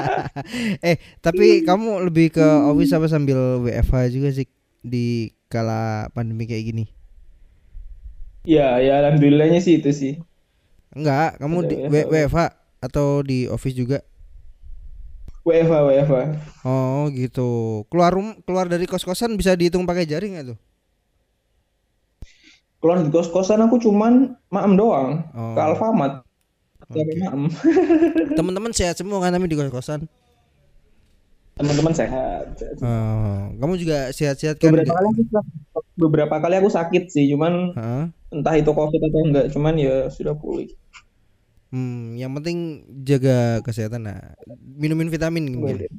eh 0.88 0.96
tapi 1.18 1.66
kamu 1.66 2.06
lebih 2.10 2.30
ke 2.30 2.46
office 2.70 2.94
apa 2.94 3.10
sambil 3.10 3.58
WFH 3.58 3.94
juga 4.14 4.30
sih 4.30 4.46
di 4.86 5.34
kala 5.54 6.10
pandemi 6.10 6.44
kayak 6.44 6.64
gini? 6.66 6.84
ya, 8.44 8.76
ya 8.76 8.98
alhamdulillahnya 9.00 9.62
sih 9.62 9.78
itu 9.78 9.94
sih. 9.94 10.12
Enggak, 10.90 11.38
kamu 11.38 11.56
Ada 11.58 11.68
di 11.70 11.74
WFH. 11.80 11.90
W- 11.94 12.08
WFH 12.10 12.38
atau 12.82 13.06
di 13.22 13.38
office 13.46 13.72
juga? 13.72 13.98
WFH 15.44 15.74
WFH. 15.86 16.16
Oh 16.64 17.06
gitu. 17.08 17.48
Keluar 17.88 18.10
rum 18.10 18.36
keluar 18.42 18.66
dari 18.66 18.84
kos-kosan 18.84 19.36
bisa 19.36 19.54
dihitung 19.54 19.84
pakai 19.84 20.04
jari 20.04 20.34
nggak 20.34 20.46
tuh? 20.50 20.58
Keluar 22.80 23.00
di 23.00 23.08
kos-kosan 23.08 23.64
aku 23.64 23.80
cuman 23.80 24.36
maem 24.52 24.72
doang 24.76 25.24
Oh. 25.32 25.56
ke 25.56 25.60
Alfamart. 25.60 26.14
Cari 26.84 27.12
maem. 27.16 27.48
Teman-teman 28.36 28.72
sehat 28.76 29.00
semua 29.00 29.18
kan 29.18 29.32
tapi 29.32 29.48
di 29.48 29.56
kos-kosan. 29.56 30.04
Teman-teman 31.54 31.94
sehat. 31.94 32.46
Oh, 32.78 33.54
kamu 33.54 33.74
juga 33.78 34.10
sehat-sehat 34.10 34.58
kan? 34.58 34.74
beberapa 34.74 34.90
kali 34.90 35.06
aku 35.06 35.22
beberapa 35.94 36.36
kali 36.36 36.54
aku 36.58 36.66
sakit 36.68 37.04
sih 37.06 37.30
cuman 37.30 37.70
Hah? 37.72 38.04
entah 38.28 38.54
itu 38.54 38.66
covid 38.68 38.98
atau 39.00 39.20
enggak 39.22 39.46
cuman 39.50 39.74
ya 39.74 40.08
sudah 40.08 40.34
pulih 40.34 40.70
Hmm, 41.70 42.14
yang 42.14 42.30
penting 42.32 42.58
jaga 43.02 43.58
kesehatan 43.60 44.06
nah. 44.06 44.38
Minumin 44.58 45.10
vitamin 45.10 45.50
mungkin 45.50 45.90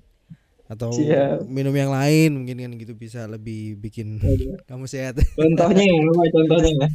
atau 0.65 0.87
Siap. 0.89 1.45
minum 1.45 1.71
yang 1.71 1.91
lain 1.91 2.31
mungkin 2.33 2.57
kan 2.57 2.71
gitu 2.73 2.91
bisa 2.91 3.23
lebih 3.23 3.75
bikin 3.77 4.17
kamu 4.71 4.87
sehat. 4.87 5.19
contohnya 5.35 5.83
ya 5.91 5.99
contohnya 6.31 6.71
ya 6.73 6.87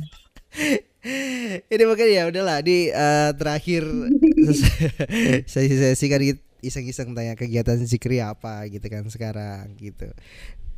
Ini 1.64 1.84
makanya 1.84 2.12
ya 2.12 2.22
udahlah 2.28 2.58
di 2.60 2.88
eh, 2.88 3.30
terakhir 3.32 3.84
sesi-sesi 5.48 6.06
kan 6.08 6.20
kita 6.20 6.40
iseng-iseng 6.60 7.12
tanya 7.12 7.34
kegiatan 7.34 7.76
Zikri 7.80 8.20
apa 8.20 8.64
gitu 8.68 8.86
kan 8.86 9.04
sekarang 9.06 9.74
gitu. 9.76 10.08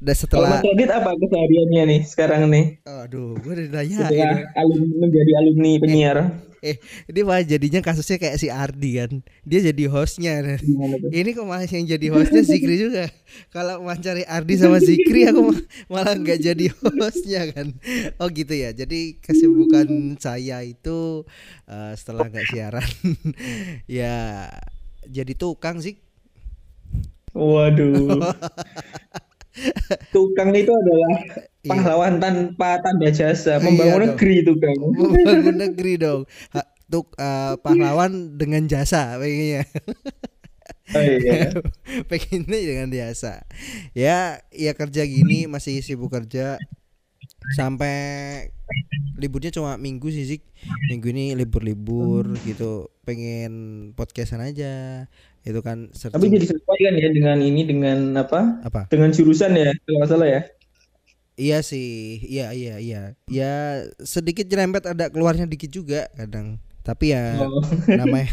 Dan 0.02 0.14
kalau 0.18 0.18
setelah 0.18 0.50
Mas 0.58 0.66
Radit 0.66 0.90
apa 0.90 1.10
kesehariannya 1.14 1.82
nih 1.86 2.00
sekarang 2.02 2.42
nih? 2.50 2.64
Aduh 2.82 3.38
gue 3.38 3.52
udah 3.54 3.64
ditanya 3.70 3.98
setelah 4.02 4.38
alumni 4.58 4.94
menjadi 4.98 5.32
alumni 5.38 5.70
penyiar. 5.78 6.18
eh 6.62 6.78
ini 7.10 7.26
malah 7.26 7.42
jadinya 7.42 7.82
kasusnya 7.82 8.18
kayak 8.18 8.38
si 8.38 8.46
Ardi 8.46 8.98
kan. 8.98 9.18
Dia 9.42 9.66
jadi 9.66 9.82
hostnya. 9.90 10.58
Ini 11.10 11.34
kok 11.34 11.42
malah 11.42 11.66
yang 11.66 11.86
jadi 11.86 12.06
hostnya 12.10 12.42
Zikri 12.42 12.78
juga? 12.78 13.10
Kalau 13.50 13.82
mencari 13.82 14.22
Ardi 14.22 14.54
sama 14.54 14.78
Zikri 14.78 15.26
aku 15.26 15.50
ma- 15.50 15.66
malah 15.90 16.14
nggak 16.14 16.38
jadi 16.38 16.70
hostnya 16.98 17.50
kan. 17.50 17.74
Oh 18.18 18.30
gitu 18.30 18.54
ya. 18.54 18.70
Jadi 18.70 19.18
kesibukan 19.18 19.86
saya 20.18 20.62
itu 20.62 21.26
eh, 21.66 21.94
setelah 21.94 22.26
nggak 22.26 22.46
siaran 22.46 22.86
ya 23.86 24.46
jadi 25.04 25.32
tukang 25.32 25.78
sih. 25.78 25.98
Waduh. 27.32 28.20
Tukang 30.12 30.52
itu 30.52 30.72
adalah 30.72 31.12
Iya. 31.62 31.70
pahlawan 31.70 32.18
tanpa 32.18 32.82
tanda 32.82 33.06
jasa 33.06 33.54
Iya 33.54 33.62
membangun 33.62 33.94
dong. 33.94 34.08
negeri 34.10 34.36
tukang 34.42 34.74
membangun 34.82 35.56
negeri 35.68 35.94
dong. 35.94 36.20
Ha- 36.50 36.66
tuk 36.90 37.14
eh, 37.14 37.54
pahlawan 37.56 38.34
dengan 38.34 38.66
jasa 38.66 39.14
pengennya. 39.14 39.62
Oh, 40.90 40.98
iya. 40.98 41.54
pengennya 42.10 42.58
dengan 42.66 42.88
jasa. 42.90 43.46
Ya 43.94 44.42
ya 44.50 44.74
kerja 44.74 45.06
gini 45.06 45.46
masih 45.46 45.78
sibuk 45.80 46.10
kerja. 46.10 46.58
Sampai 47.54 47.94
liburnya 49.22 49.54
cuma 49.54 49.78
minggu 49.78 50.10
sih 50.10 50.26
Zik. 50.26 50.42
minggu 50.90 51.06
ini 51.14 51.38
libur-libur 51.38 52.34
gitu. 52.42 52.90
Pengen 53.06 53.52
podcastan 53.94 54.42
aja 54.42 55.06
itu 55.42 55.58
kan 55.58 55.90
tapi 55.90 55.98
searching 55.98 56.32
jadi 56.34 56.46
sesuai 56.54 56.78
kan 56.78 56.94
ya 56.98 57.08
dengan 57.10 57.38
ini 57.38 57.62
dengan 57.62 57.98
apa? 58.14 58.58
Apa? 58.62 58.90
Dengan 58.90 59.14
jurusan 59.14 59.54
ya 59.54 59.70
kalau 59.86 59.96
nggak 60.02 60.10
salah 60.10 60.28
ya? 60.28 60.40
Iya 61.32 61.58
sih 61.64 62.20
iya 62.22 62.52
iya 62.52 62.74
iya. 62.76 63.02
Ya 63.24 63.52
sedikit 63.98 64.44
nyerempet 64.46 64.84
ada 64.84 65.08
keluarnya 65.08 65.46
dikit 65.46 65.70
juga 65.70 66.10
kadang. 66.12 66.58
Tapi 66.82 67.14
ya 67.14 67.38
Oh. 67.38 67.62
namanya 68.00 68.30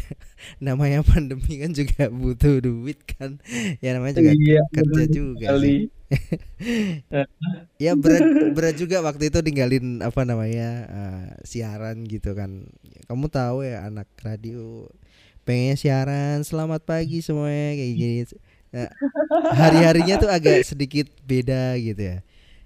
namanya 0.59 0.99
pandemi 1.05 1.61
kan 1.61 1.71
juga 1.71 2.09
butuh 2.09 2.59
duit 2.59 2.97
kan. 3.07 3.37
Ya 3.79 3.93
namanya 3.93 4.19
juga 4.19 4.33
Iya, 4.35 4.61
kerja 4.73 5.03
juga 5.07 5.47
sih. 5.61 5.87
ya 7.83 7.93
berat 7.95 8.53
berat 8.53 8.75
juga 8.75 9.01
waktu 9.05 9.29
itu 9.29 9.39
ninggalin 9.45 10.01
apa 10.01 10.21
namanya 10.25 10.69
eh, 10.89 11.27
siaran 11.45 12.05
gitu 12.05 12.33
kan. 12.33 12.65
Kamu 13.07 13.29
tahu 13.29 13.65
ya 13.65 13.85
anak 13.87 14.09
radio 14.21 14.89
pengennya 15.45 15.75
siaran 15.79 16.45
selamat 16.45 16.85
pagi 16.85 17.21
semuanya 17.25 17.77
kayak 17.77 17.93
gini. 17.97 18.19
Nah, 18.69 18.89
hari-harinya 19.57 20.15
tuh 20.21 20.29
agak 20.29 20.61
sedikit 20.61 21.09
beda 21.25 21.73
gitu 21.81 22.01
ya. 22.01 22.17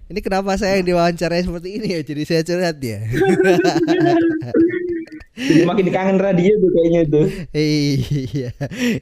Ini 0.04 0.20
kenapa 0.20 0.52
saya 0.60 0.76
yang 0.76 0.92
diwawancarai 0.92 1.48
seperti 1.48 1.80
ini 1.80 1.96
ya? 1.96 2.00
Jadi 2.04 2.22
saya 2.28 2.44
curhat 2.44 2.76
ya 2.76 3.00
Jadi 5.34 5.66
makin 5.66 5.90
kangen 5.90 6.18
radio 6.22 6.54
tuh 6.62 6.70
kayaknya 6.70 7.02
tuh. 7.10 7.26
Iya, 7.50 8.50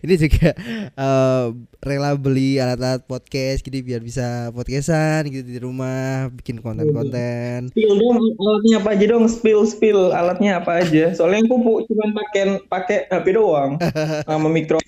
ini 0.01 0.15
juga 0.17 0.57
uh, 0.97 1.53
rela 1.85 2.17
beli 2.17 2.57
alat-alat 2.57 3.05
podcast 3.05 3.61
gitu 3.61 3.77
biar 3.85 4.01
bisa 4.01 4.49
podcastan 4.57 5.29
gitu 5.29 5.45
di 5.45 5.61
rumah, 5.61 6.33
bikin 6.33 6.65
konten-konten. 6.65 7.69
Spill 7.69 7.93
dong 8.01 8.17
alatnya 8.41 8.81
apa 8.81 8.89
aja 8.97 9.05
dong, 9.13 9.25
spill 9.29 9.69
spill 9.69 10.01
alatnya 10.17 10.65
apa 10.65 10.81
aja. 10.81 11.13
Soalnya 11.13 11.45
aku 11.45 11.85
cuma 11.93 12.05
pakai 12.17 12.65
pakai 12.65 12.99
HP 13.13 13.27
doang 13.37 13.77
sama 14.29 14.49
mikro 14.49 14.81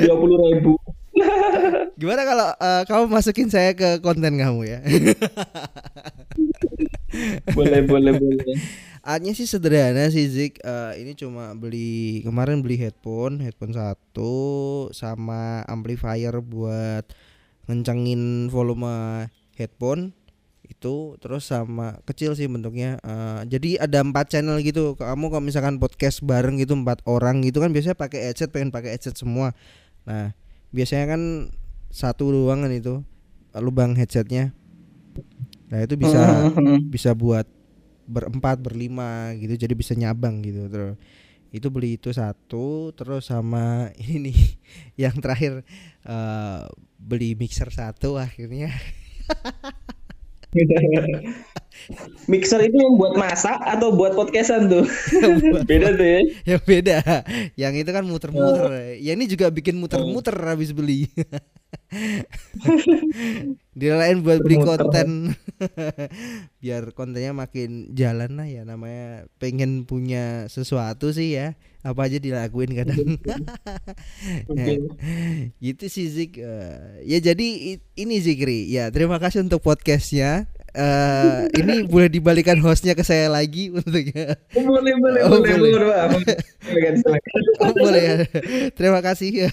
dua 0.00 0.16
puluh 0.16 0.40
ribu. 0.48 0.80
Gimana 2.00 2.22
kalau 2.24 2.48
uh, 2.56 2.82
kamu 2.88 3.04
masukin 3.12 3.52
saya 3.52 3.76
ke 3.76 4.00
konten 4.00 4.40
kamu 4.40 4.64
ya? 4.64 4.80
boleh 7.52 7.80
boleh 7.84 8.12
boleh. 8.16 8.56
Alatnya 9.04 9.36
sih 9.36 9.44
sederhana 9.44 10.08
sih 10.08 10.24
Zik. 10.32 10.64
Uh, 10.64 10.96
ini 10.96 11.12
cuma 11.12 11.52
beli 11.52 12.24
kemarin 12.24 12.64
beli 12.64 12.80
headphone, 12.80 13.36
headphone 13.36 13.76
satu 13.76 14.32
sama 14.96 15.60
amplifier 15.68 16.32
buat 16.40 17.04
ngencengin 17.68 18.48
volume 18.48 19.28
headphone 19.60 20.16
itu 20.64 21.20
terus 21.20 21.52
sama 21.52 22.00
kecil 22.08 22.32
sih 22.32 22.48
bentuknya. 22.48 22.96
Uh, 23.04 23.44
jadi 23.44 23.84
ada 23.84 24.00
empat 24.00 24.32
channel 24.32 24.56
gitu. 24.64 24.96
Kamu 24.96 25.28
kalau 25.28 25.44
misalkan 25.44 25.76
podcast 25.76 26.24
bareng 26.24 26.56
gitu 26.56 26.72
empat 26.72 27.04
orang 27.04 27.44
gitu 27.44 27.60
kan 27.60 27.76
biasanya 27.76 28.00
pakai 28.00 28.32
headset 28.32 28.56
pengen 28.56 28.72
pakai 28.72 28.96
headset 28.96 29.20
semua. 29.20 29.52
Nah 30.08 30.32
biasanya 30.72 31.12
kan 31.12 31.52
satu 31.92 32.32
doang 32.32 32.64
kan 32.64 32.72
itu 32.72 33.04
lubang 33.52 33.92
headsetnya. 34.00 34.56
Nah 35.68 35.84
itu 35.84 36.00
bisa 36.00 36.48
bisa 36.94 37.12
buat 37.12 37.44
berempat 38.06 38.60
berlima 38.60 39.32
gitu 39.38 39.54
jadi 39.56 39.74
bisa 39.76 39.94
nyabang 39.96 40.42
gitu 40.44 40.68
terus. 40.70 40.96
Itu 41.54 41.70
beli 41.70 41.96
itu 42.00 42.10
satu 42.10 42.90
terus 42.96 43.30
sama 43.30 43.88
ini 44.04 44.30
nih 44.30 44.40
yang 45.08 45.16
terakhir 45.18 45.62
uh, 46.06 46.66
beli 46.98 47.34
mixer 47.38 47.70
satu 47.70 48.18
akhirnya 48.18 48.70
Mixer 52.24 52.60
itu 52.64 52.76
yang 52.80 52.96
buat 52.96 53.14
masak 53.18 53.60
atau 53.60 53.92
buat 53.92 54.16
podcastan 54.16 54.72
tuh? 54.72 54.88
beda 55.68 55.92
tuh 55.92 56.06
ya. 56.06 56.20
Yang 56.56 56.62
beda. 56.64 56.98
Yang 57.54 57.74
itu 57.84 57.90
kan 57.92 58.04
muter-muter. 58.08 58.62
Oh. 58.64 58.72
Yang 58.96 59.14
ini 59.20 59.26
juga 59.28 59.46
bikin 59.52 59.76
muter-muter 59.76 60.32
oh. 60.32 60.48
habis 60.48 60.72
beli. 60.72 61.12
Lain 63.76 64.24
buat 64.24 64.40
beli 64.40 64.56
konten. 64.62 65.36
Biar 66.62 66.96
kontennya 66.96 67.36
makin 67.36 67.92
jalan 67.92 68.40
lah 68.40 68.48
ya 68.48 68.64
namanya 68.64 69.28
pengen 69.36 69.84
punya 69.84 70.48
sesuatu 70.48 71.12
sih 71.12 71.36
ya. 71.36 71.52
Apa 71.84 72.08
aja 72.08 72.16
dilakuin 72.16 72.72
kadang. 72.72 73.20
okay. 74.48 74.80
gitu 75.60 75.84
sih 75.92 76.08
Zik. 76.08 76.40
Uh, 76.40 77.04
ya 77.04 77.20
jadi 77.20 77.76
ini 77.76 78.16
Zikri. 78.24 78.72
Ya 78.72 78.88
terima 78.88 79.20
kasih 79.20 79.44
untuk 79.44 79.60
podcastnya 79.60 80.48
uh, 80.74 81.46
ini 81.54 81.86
boleh 81.86 82.10
dibalikan 82.10 82.58
hostnya 82.60 82.92
ke 82.92 83.06
saya 83.06 83.30
lagi 83.30 83.70
untuk 83.70 84.04
ya. 84.10 84.34
Oh, 84.58 84.64
boleh 84.66 84.94
boleh 84.98 85.20
oh, 85.24 85.38
boleh 85.40 85.54
boleh. 85.58 85.78
boleh. 86.10 86.36
oh, 87.62 87.72
boleh 87.74 88.02
ya. 88.02 88.16
Terima 88.74 89.00
kasih 89.00 89.48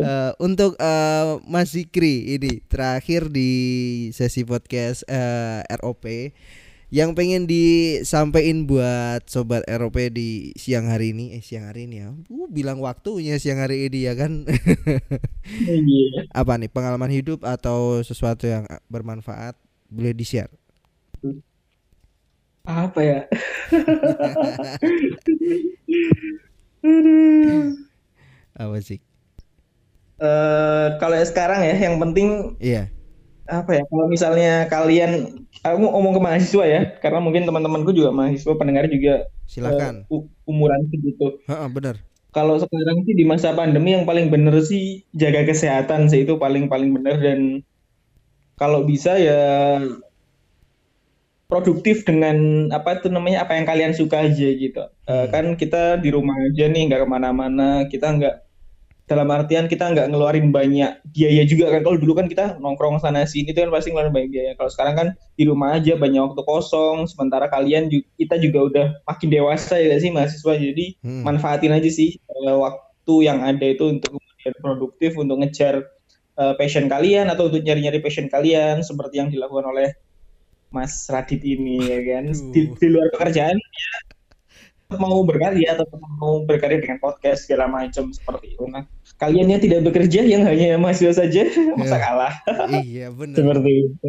uh, 0.00 0.32
untuk 0.40 0.74
uh, 0.80 1.38
Mas 1.46 1.72
Zikri 1.76 2.36
ini 2.40 2.64
terakhir 2.66 3.28
di 3.28 3.52
sesi 4.16 4.42
podcast 4.42 5.04
uh, 5.06 5.62
ROP 5.80 6.32
yang 6.90 7.14
pengen 7.14 7.46
disampaikan 7.46 8.66
buat 8.66 9.22
sobat 9.30 9.62
ROP 9.70 10.10
di 10.10 10.50
siang 10.58 10.90
hari 10.90 11.14
ini 11.14 11.38
eh 11.38 11.42
siang 11.42 11.70
hari 11.70 11.86
ini 11.86 12.02
ya 12.02 12.10
uh, 12.10 12.48
bilang 12.50 12.82
waktunya 12.82 13.38
siang 13.38 13.62
hari 13.62 13.86
ini 13.86 14.10
ya 14.10 14.18
kan 14.18 14.42
iya. 15.70 16.26
apa 16.34 16.58
nih 16.58 16.66
pengalaman 16.66 17.14
hidup 17.14 17.46
atau 17.46 18.02
sesuatu 18.02 18.50
yang 18.50 18.66
bermanfaat 18.90 19.54
boleh 19.90 20.14
di 20.14 20.24
share 20.24 20.50
apa 22.70 23.00
ya? 23.00 23.20
Apa 28.60 28.76
sih? 28.84 29.00
Uh, 30.20 31.00
kalau 31.00 31.16
sekarang 31.24 31.64
ya 31.64 31.72
yang 31.80 31.96
penting 31.96 32.60
iya. 32.60 32.92
apa 33.48 33.80
ya? 33.80 33.82
Kalau 33.88 34.04
misalnya 34.06 34.68
kalian 34.68 35.42
aku 35.64 35.80
ngomong 35.80 36.12
ke 36.12 36.20
mahasiswa 36.20 36.64
ya 36.68 36.92
karena 37.00 37.24
mungkin 37.24 37.48
teman-temanku 37.48 37.96
juga 37.96 38.12
mahasiswa 38.12 38.52
pendengar 38.60 38.84
juga 38.92 39.32
silakan. 39.48 40.04
uh, 40.12 40.22
umuran 40.44 40.84
segitu. 40.92 41.40
Benar. 41.48 42.04
Kalau 42.30 42.60
sekarang 42.60 43.02
sih 43.08 43.16
di 43.16 43.24
masa 43.26 43.56
pandemi 43.56 43.96
yang 43.96 44.04
paling 44.06 44.30
bener 44.30 44.54
sih 44.62 45.02
jaga 45.16 45.42
kesehatan 45.48 46.12
sih 46.12 46.28
itu 46.28 46.36
paling 46.38 46.70
paling 46.70 46.94
bener 46.94 47.18
dan 47.18 47.64
kalau 48.60 48.84
bisa 48.84 49.16
ya 49.16 49.80
produktif 51.48 52.04
dengan 52.06 52.68
apa 52.70 53.00
itu 53.00 53.08
namanya 53.08 53.48
apa 53.48 53.56
yang 53.56 53.66
kalian 53.66 53.92
suka 53.96 54.28
aja 54.28 54.48
gitu. 54.54 54.84
Uh, 55.08 55.26
kan 55.32 55.56
kita 55.56 55.96
di 55.98 56.12
rumah 56.12 56.36
aja 56.46 56.68
nih 56.68 56.92
nggak 56.92 57.00
ke 57.02 57.08
mana-mana 57.08 57.88
kita 57.88 58.12
nggak 58.14 58.36
dalam 59.10 59.26
artian 59.34 59.66
kita 59.66 59.90
nggak 59.90 60.14
ngeluarin 60.14 60.54
banyak 60.54 61.02
biaya 61.10 61.42
juga 61.48 61.74
kan. 61.74 61.82
Kalau 61.82 61.98
dulu 61.98 62.14
kan 62.14 62.30
kita 62.30 62.60
nongkrong 62.62 63.02
sana 63.02 63.26
sini 63.26 63.50
itu 63.50 63.58
kan 63.58 63.74
pasti 63.74 63.90
ngeluarin 63.90 64.14
banyak 64.14 64.30
biaya. 64.30 64.52
Kalau 64.54 64.70
sekarang 64.70 64.94
kan 64.94 65.08
di 65.34 65.44
rumah 65.48 65.74
aja 65.74 65.98
banyak 65.98 66.22
waktu 66.22 66.42
kosong 66.46 67.10
sementara 67.10 67.50
kalian 67.50 67.90
juga, 67.90 68.06
kita 68.14 68.36
juga 68.38 68.58
udah 68.70 68.86
makin 69.10 69.28
dewasa 69.34 69.74
ya 69.82 69.98
sih 69.98 70.14
mahasiswa? 70.14 70.54
Jadi 70.54 71.02
hmm. 71.02 71.26
manfaatin 71.26 71.74
aja 71.74 71.90
sih 71.90 72.22
uh, 72.30 72.62
waktu 72.62 73.14
yang 73.26 73.42
ada 73.42 73.66
itu 73.66 73.98
untuk 73.98 74.22
produktif 74.62 75.18
untuk 75.18 75.42
ngejar 75.42 75.82
uh, 76.36 76.54
passion 76.54 76.86
kalian 76.86 77.32
atau 77.32 77.48
untuk 77.48 77.64
nyari-nyari 77.64 77.98
passion 78.04 78.30
kalian 78.30 78.84
seperti 78.84 79.18
yang 79.18 79.30
dilakukan 79.32 79.66
oleh 79.66 79.96
Mas 80.70 81.10
Radit 81.10 81.42
ini 81.42 81.82
ya 81.82 81.98
kan 82.06 82.30
di, 82.54 82.70
di 82.70 82.86
luar 82.86 83.10
pekerjaan 83.10 83.58
ya 83.58 83.90
mau 84.98 85.22
berkarya 85.22 85.78
atau 85.78 85.86
mau 86.18 86.42
berkarya 86.42 86.82
dengan 86.82 86.98
podcast 86.98 87.46
segala 87.46 87.70
macam 87.70 88.10
seperti 88.10 88.58
itu. 88.58 88.64
Nah, 88.66 88.82
kalian 89.22 89.52
yang 89.52 89.62
tidak 89.62 89.86
bekerja 89.86 90.26
yang 90.26 90.42
hanya 90.42 90.74
mahasiswa 90.80 91.22
saja 91.22 91.46
masa 91.78 91.94
iya. 91.94 92.02
kalah. 92.02 92.34
Iya 92.82 93.06
benar. 93.14 93.36
seperti 93.38 93.70
itu. 93.70 93.90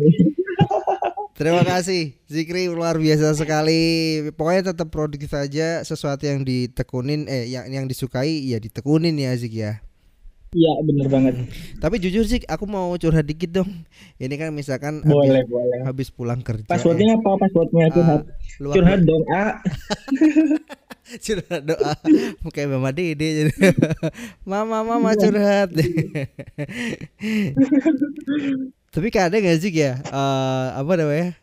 Terima 1.41 1.65
kasih 1.65 2.13
Zikri 2.29 2.69
luar 2.69 3.01
biasa 3.01 3.33
sekali. 3.33 3.81
Pokoknya 4.37 4.73
tetap 4.73 4.93
produktif 4.93 5.33
saja 5.33 5.81
sesuatu 5.81 6.21
yang 6.21 6.45
ditekunin 6.45 7.25
eh 7.25 7.49
yang 7.49 7.65
yang 7.69 7.85
disukai 7.89 8.45
ya 8.45 8.61
ditekunin 8.61 9.17
ya 9.17 9.33
Zik 9.33 9.53
ya. 9.53 9.81
Iya 10.51 10.71
benar 10.83 11.07
banget. 11.07 11.35
Tapi 11.79 11.95
jujur 12.03 12.27
sih 12.27 12.43
aku 12.43 12.67
mau 12.67 12.91
curhat 12.99 13.23
dikit 13.23 13.63
dong. 13.63 13.71
Ini 14.19 14.35
kan 14.35 14.51
misalkan 14.51 14.99
boleh, 14.99 15.41
habis, 15.41 15.47
boleh. 15.47 15.79
habis 15.87 16.07
pulang 16.11 16.43
kerja. 16.43 16.67
Passwordnya 16.67 17.15
apa? 17.15 17.39
Passwordnya 17.39 17.87
curhat. 17.87 18.21
Uh, 18.59 18.73
curhat 18.75 18.99
dong 19.07 19.23
A. 19.31 19.43
curhat 21.19 21.63
doa 21.67 21.93
kayak 22.53 22.69
mama 22.71 22.93
dede 22.95 23.27
jadi 23.49 23.53
mama 24.49 24.85
mama 24.85 25.11
curhat 25.17 25.67
tapi 28.93 29.07
kadang 29.11 29.43
gak 29.43 29.59
sih 29.59 29.73
ya 29.75 29.99
uh, 30.07 30.77
apa 30.79 30.93
namanya 30.95 31.35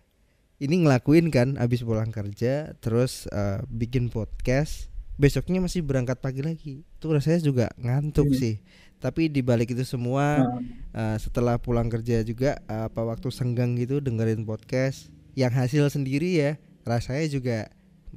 ini 0.58 0.74
ngelakuin 0.86 1.28
kan 1.28 1.60
abis 1.60 1.84
pulang 1.84 2.08
kerja 2.08 2.72
terus 2.80 3.28
uh, 3.28 3.60
bikin 3.68 4.08
podcast 4.08 4.88
besoknya 5.18 5.60
masih 5.60 5.84
berangkat 5.84 6.22
pagi 6.22 6.40
lagi 6.40 6.86
tuh 7.02 7.18
rasanya 7.18 7.40
juga 7.42 7.66
ngantuk 7.76 8.30
hmm. 8.30 8.38
sih 8.38 8.54
tapi 8.98 9.30
dibalik 9.30 9.70
itu 9.70 9.86
semua 9.86 10.42
uh, 10.90 11.16
setelah 11.22 11.54
pulang 11.58 11.86
kerja 11.86 12.22
juga 12.26 12.58
uh, 12.66 12.90
apa 12.90 13.06
waktu 13.06 13.30
senggang 13.30 13.78
gitu 13.78 14.02
dengerin 14.02 14.42
podcast 14.42 15.10
yang 15.38 15.54
hasil 15.54 15.86
sendiri 15.86 16.34
ya 16.34 16.50
rasanya 16.82 17.26
juga 17.30 17.58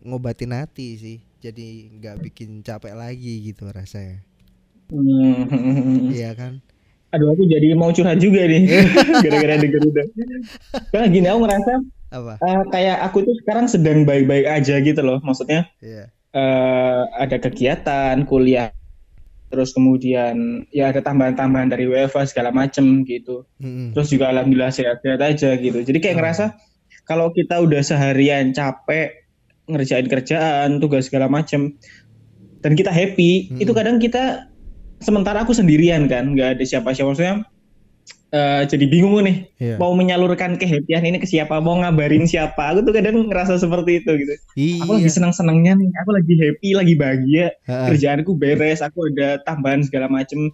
ngobatin 0.01 0.55
hati 0.55 0.97
sih. 0.97 1.17
Jadi 1.41 1.97
nggak 1.97 2.21
bikin 2.21 2.61
capek 2.61 2.93
lagi 2.93 3.41
gitu 3.45 3.69
rasanya. 3.69 4.21
Hmm. 4.91 6.09
iya 6.13 6.33
kan? 6.33 6.61
Aduh 7.11 7.33
aku 7.35 7.43
jadi 7.45 7.75
mau 7.75 7.91
curhat 7.91 8.17
juga 8.17 8.45
nih. 8.45 8.65
Gara-gara 9.25 9.61
denger 9.61 9.81
udah. 9.83 10.05
Karena 10.93 11.07
gini 11.11 11.27
aku 11.27 11.39
ngerasa 11.43 11.71
apa? 12.11 12.33
uh, 12.43 12.63
kayak 12.73 12.97
aku 13.07 13.23
tuh 13.23 13.35
sekarang 13.43 13.65
sedang 13.71 14.03
baik-baik 14.03 14.47
aja 14.47 14.79
gitu 14.79 15.01
loh. 15.03 15.19
Maksudnya 15.21 15.69
yeah. 15.83 16.07
Iya. 16.33 16.39
uh, 16.39 17.01
ada 17.19 17.37
kegiatan 17.37 18.15
kuliah 18.25 18.71
terus 19.51 19.75
kemudian 19.75 20.63
ya 20.71 20.95
ada 20.95 21.03
tambahan-tambahan 21.03 21.67
dari 21.67 21.85
WFA 21.91 22.23
segala 22.23 22.55
macem 22.55 23.03
gitu 23.03 23.43
hmm. 23.59 23.91
terus 23.91 24.07
juga 24.07 24.31
alhamdulillah 24.31 24.71
sehat-sehat 24.71 25.19
aja 25.19 25.59
gitu 25.59 25.83
jadi 25.83 25.99
kayak 25.99 26.15
hmm. 26.15 26.21
ngerasa 26.23 26.45
kalau 27.03 27.35
kita 27.35 27.59
udah 27.59 27.83
seharian 27.83 28.55
capek 28.55 29.27
ngerjain 29.67 30.07
kerjaan 30.07 30.79
tugas 30.79 31.11
segala 31.11 31.27
macem 31.27 31.75
dan 32.63 32.79
kita 32.79 32.95
happy 32.95 33.51
hmm. 33.51 33.59
itu 33.59 33.75
kadang 33.75 33.99
kita 33.99 34.47
sementara 35.03 35.43
aku 35.43 35.51
sendirian 35.51 36.07
kan 36.07 36.31
nggak 36.31 36.55
ada 36.57 36.63
siapa-siapa 36.63 37.11
maksudnya 37.11 37.43
uh, 38.31 38.61
jadi 38.63 38.85
bingung 38.85 39.15
nih 39.19 39.47
Iya. 39.55 39.75
mau 39.75 39.91
menyalurkan 39.91 40.55
kehappyan 40.55 41.03
ini 41.03 41.17
ke 41.17 41.25
siapa 41.25 41.57
mau 41.57 41.77
ngabarin 41.77 42.23
siapa 42.23 42.71
aku 42.71 42.81
tuh 42.81 42.91
kadang 42.91 43.25
ngerasa 43.25 43.55
seperti 43.57 43.99
itu 43.99 44.11
gitu 44.17 44.33
Iya. 44.55 44.81
aku 44.81 44.91
lagi 44.95 45.09
senang 45.09 45.31
senangnya 45.31 45.73
nih 45.73 45.91
aku 45.95 46.09
lagi 46.11 46.33
happy 46.33 46.69
lagi 46.73 46.93
bahagia 46.93 47.45
Ha-ha. 47.63 47.87
kerjaanku 47.87 48.31
beres 48.33 48.79
aku 48.79 49.07
ada 49.09 49.39
tambahan 49.41 49.81
segala 49.81 50.07
macem 50.07 50.49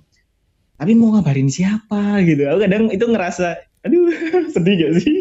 tapi 0.75 0.93
mau 0.93 1.09
ngabarin 1.11 1.47
siapa 1.47 2.21
gitu 2.21 2.45
aku 2.45 2.59
kadang 2.61 2.89
itu 2.89 3.01
ngerasa 3.03 3.55
aduh 3.79 4.09
sedih 4.53 4.73
gak 4.77 4.91
sih 4.97 5.13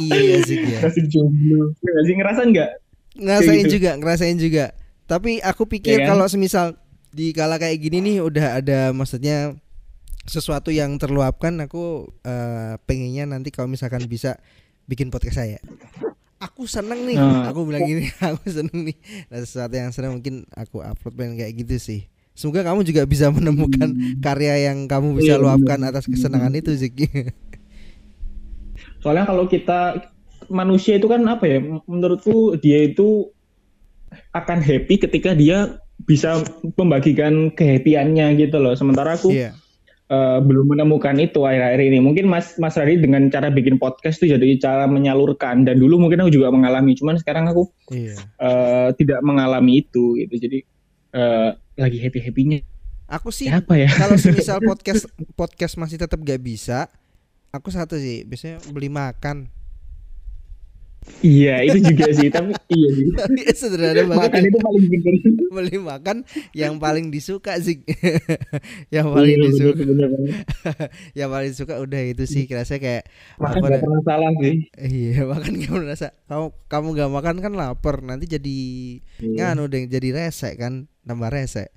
Iya 0.00 0.36
sih 0.44 0.56
ya. 0.60 0.78
masih 0.80 1.04
jomblo 1.12 1.72
Iya 1.74 1.88
nggak 1.88 2.04
sih 2.04 2.14
ngerasa 2.16 2.42
nggak 2.44 2.70
Ngerasain 3.10 3.58
gitu. 3.60 3.72
juga, 3.74 3.90
ngerasain 3.96 4.38
juga. 4.38 4.64
Tapi 5.04 5.42
aku 5.42 5.66
pikir 5.66 5.98
Iya 5.98 6.06
kan? 6.06 6.14
kalau 6.14 6.26
semisal 6.26 6.66
di 7.10 7.34
kala 7.34 7.58
kayak 7.58 7.74
gini 7.76 7.98
nih 8.00 8.16
udah 8.22 8.62
ada 8.62 8.80
maksudnya 8.90 9.58
sesuatu 10.22 10.68
yang 10.68 10.96
terluapkan 10.96 11.56
aku 11.60 12.08
eh, 12.22 12.74
pengennya 12.82 13.24
nanti 13.26 13.48
kalau 13.48 13.66
misalkan 13.66 14.04
bisa 14.04 14.36
bikin 14.84 15.08
podcast 15.08 15.38
saya. 15.38 15.58
Aku 16.40 16.64
seneng 16.64 17.04
nih, 17.04 17.20
Nah. 17.20 17.52
aku 17.52 17.68
bilang 17.68 17.84
gini, 17.84 18.08
aku 18.24 18.48
seneng 18.48 18.88
nih. 18.88 18.96
Nah, 19.28 19.38
sesuatu 19.38 19.76
yang 19.76 19.92
seneng 19.92 20.16
mungkin 20.16 20.48
aku 20.50 20.80
upload 20.80 21.12
pengen 21.12 21.36
kayak 21.36 21.52
gitu 21.58 21.76
sih. 21.76 22.00
Semoga 22.32 22.64
kamu 22.64 22.80
juga 22.82 23.04
bisa 23.04 23.28
menemukan 23.36 23.92
karya 24.18 24.72
yang 24.72 24.88
kamu 24.88 25.14
bisa 25.14 25.36
Iya, 25.36 25.42
luapkan 25.42 25.84
atas 25.84 26.08
kesenangan 26.08 26.54
itu 26.54 26.72
Ziki. 26.72 27.08
soalnya 29.00 29.24
kalau 29.24 29.44
kita 29.44 30.12
manusia 30.48 30.96
itu 30.96 31.04
kan 31.04 31.24
apa 31.24 31.44
ya 31.44 31.58
menurutku 31.84 32.56
dia 32.56 32.84
itu 32.84 33.32
akan 34.30 34.60
happy 34.60 34.96
ketika 34.98 35.32
dia 35.32 35.80
bisa 36.00 36.40
membagikan 36.74 37.48
kehappyannya 37.50 38.36
gitu 38.36 38.56
loh 38.56 38.72
sementara 38.72 39.16
aku 39.16 39.32
Iya. 39.32 39.56
Eh, 40.10 40.38
belum 40.42 40.74
menemukan 40.74 41.14
itu 41.16 41.46
akhir-akhir 41.46 41.80
ini. 41.80 41.98
Mungkin 41.98 42.26
Mas 42.26 42.58
Mas 42.58 42.74
Radit 42.74 42.98
dengan 42.98 43.30
cara 43.30 43.48
bikin 43.48 43.78
podcast 43.78 44.18
tuh 44.18 44.26
jadi 44.26 44.58
cara 44.58 44.84
menyalurkan. 44.84 45.62
Dan 45.62 45.78
dulu 45.78 45.96
mungkin 45.96 46.20
aku 46.20 46.34
juga 46.34 46.50
mengalami 46.50 46.92
cuman 46.92 47.16
sekarang 47.16 47.46
aku 47.46 47.70
Iya. 47.88 48.18
eh, 48.18 48.88
tidak 48.98 49.22
mengalami 49.22 49.80
itu 49.80 50.18
gitu. 50.18 50.34
Jadi 50.36 50.58
eh, 51.10 51.50
lagi 51.74 51.98
happy 51.98 52.20
happynya 52.20 52.60
Aku 53.10 53.34
sih 53.34 53.50
apa 53.50 53.74
ya? 53.74 53.90
kalau 53.90 54.14
semisal 54.22 54.62
podcast 54.62 55.10
podcast 55.34 55.74
masih 55.74 55.98
tetap 55.98 56.18
gak 56.22 56.38
bisa, 56.38 56.86
aku 57.50 57.70
satu 57.70 57.98
sih. 57.98 58.22
Biasanya 58.22 58.62
beli 58.70 58.86
makan. 58.86 59.50
Iya 61.24 61.64
itu 61.64 61.78
juga 61.80 62.06
sih 62.12 62.28
tapi 62.28 62.52
iya 62.68 62.88
sih 62.96 63.06
Sederhana 63.60 64.04
banget 64.04 64.30
makan 64.30 64.42
ya. 64.42 64.48
itu 64.48 64.58
paling 64.60 64.84
bener 64.92 65.14
beli 65.56 65.76
makan 65.82 66.16
yang 66.54 66.78
paling 66.78 67.10
disuka 67.10 67.58
sih. 67.58 67.82
yang 68.94 69.10
paling 69.10 69.36
Iya, 69.36 69.44
disuka, 69.50 69.82
bener, 69.82 70.06
bener. 70.12 70.30
yang 71.18 71.28
paling 71.34 71.52
suka 71.52 71.74
udah 71.82 72.00
itu 72.06 72.24
sih 72.28 72.46
kira 72.46 72.62
kayak 72.64 73.04
makan 73.36 73.60
apa 73.60 73.66
gak 73.66 73.72
dah? 73.74 73.80
pernah 73.82 74.00
salah 74.06 74.32
sih 74.38 74.54
Iya, 74.78 75.26
makan 75.26 75.52
gak 75.58 75.74
merasa 75.74 76.06
kamu 76.28 76.46
kamu 76.70 76.86
gak 76.96 77.10
makan 77.10 77.36
kan 77.44 77.52
lapar, 77.56 77.96
nanti 78.04 78.24
jadi 78.30 78.56
Iya. 79.20 79.52
nganu 79.52 79.66
deh 79.66 79.84
jadi 79.88 80.08
resek 80.16 80.54
kan, 80.56 80.86
tambah 81.02 81.28
resek. 81.28 81.68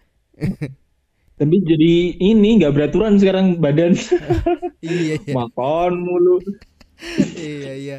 Tapi 1.34 1.56
jadi 1.66 1.94
ini 2.22 2.62
nggak 2.62 2.74
beraturan 2.78 3.18
sekarang 3.18 3.58
badan 3.58 3.98
iya, 4.86 5.18
iya. 5.18 5.34
makan 5.34 5.92
mulu. 6.00 6.38
Iya 7.38 7.74
iya. 7.76 7.98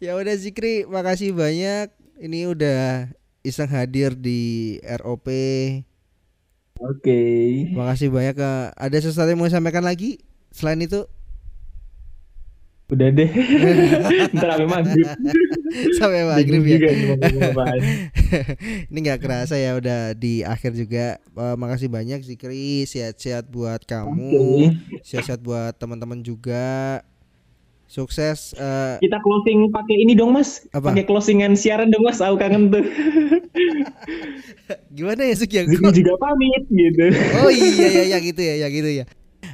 Ya 0.00 0.16
udah 0.16 0.34
Zikri 0.36 0.88
makasih 0.88 1.36
banyak. 1.36 1.92
Ini 2.20 2.52
udah 2.52 3.08
iseng 3.40 3.72
hadir 3.72 4.12
di 4.12 4.76
ROP 4.84 5.28
Oke. 6.80 7.20
makasih 7.76 8.08
banyak 8.08 8.36
ada 8.72 8.98
sesuatu 9.00 9.28
yang 9.28 9.40
mau 9.40 9.52
sampaikan 9.52 9.84
lagi 9.84 10.16
selain 10.48 10.80
itu? 10.80 11.04
Udah 12.90 13.06
deh. 13.12 13.28
Ntar 14.34 14.48
sampai 14.56 14.66
maghrib. 14.66 15.06
sampai 16.00 16.26
maghrib 16.26 16.62
ya. 16.66 16.74
juga 16.74 16.88
ini 18.90 18.98
nggak 18.98 19.20
kerasa 19.22 19.54
ya 19.60 19.78
udah 19.78 20.16
di 20.18 20.42
akhir 20.42 20.74
juga. 20.74 21.22
Eh, 21.22 21.56
makasih 21.60 21.86
banyak 21.86 22.18
Zikri. 22.26 22.82
Sehat-sehat 22.88 23.46
buat 23.46 23.86
kamu. 23.86 24.34
Oke. 24.34 24.66
sehat-sehat 25.06 25.38
buat 25.38 25.78
teman-teman 25.78 26.18
juga 26.24 26.98
sukses 27.90 28.54
eh, 28.54 29.02
Kita 29.02 29.18
closing 29.18 29.74
pakai 29.74 29.98
ini 29.98 30.14
dong 30.14 30.30
Mas. 30.30 30.62
Apa? 30.70 30.94
Pakai 30.94 31.02
closingan 31.02 31.58
siaran 31.58 31.90
dong 31.90 32.06
Mas. 32.06 32.22
Aku 32.22 32.38
kangen 32.38 32.70
tuh. 32.70 32.86
gimana 34.96 35.26
ya 35.26 35.34
Zik 35.34 35.50
ya 35.50 35.66
Zikri 35.66 35.90
juga 35.90 36.14
pamit 36.22 36.64
gitu. 36.70 37.10
Oh 37.42 37.50
iya 37.50 37.88
ya 37.90 38.02
ya 38.14 38.18
gitu 38.22 38.40
ya 38.40 38.54
ya 38.62 38.68
gitu 38.70 38.90
ya. 39.02 39.04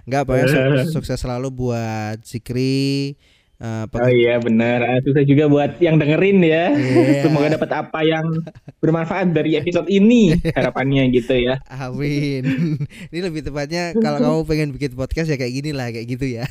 Enggak 0.04 0.28
apa 0.28 0.32
ya 0.36 0.44
su- 0.52 0.92
sukses 1.00 1.16
selalu 1.16 1.48
buat 1.48 2.20
Zikri 2.28 3.16
eh, 3.56 3.84
Oh 3.88 4.10
iya 4.12 4.36
benar. 4.36 4.84
Ah, 4.84 5.00
Susah 5.00 5.24
juga 5.24 5.48
buat 5.48 5.80
yang 5.80 5.96
dengerin 5.96 6.44
ya. 6.44 6.76
Iya. 6.76 7.24
Semoga 7.24 7.56
dapat 7.56 7.72
apa 7.72 8.04
yang 8.04 8.44
bermanfaat 8.84 9.32
dari 9.32 9.56
episode 9.56 9.88
ini. 9.88 10.36
Harapannya 10.52 11.08
gitu 11.08 11.40
ya. 11.40 11.56
Amin. 11.72 12.44
Ini 13.12 13.20
lebih 13.24 13.48
tepatnya 13.48 13.96
kalau 13.96 14.20
kamu 14.20 14.40
pengen 14.44 14.68
bikin 14.76 14.92
podcast 14.92 15.32
ya 15.32 15.40
kayak 15.40 15.56
gini 15.56 15.72
lah 15.72 15.88
kayak 15.88 16.04
gitu 16.04 16.28
ya. 16.28 16.44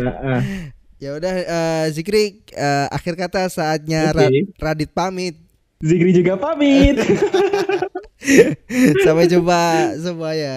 Nah. 0.00 0.42
Ya 1.00 1.16
udah 1.16 1.32
eh, 1.32 1.86
Zikri 1.96 2.44
eh, 2.52 2.86
akhir 2.92 3.16
kata 3.16 3.48
saatnya 3.48 4.12
Oke. 4.12 4.20
Ra- 4.20 4.74
Radit 4.74 4.90
pamit. 4.92 5.38
Zikri 5.80 6.12
juga 6.12 6.36
pamit. 6.36 7.00
Sampai 9.04 9.24
jumpa 9.32 9.96
semuanya. 9.96 10.56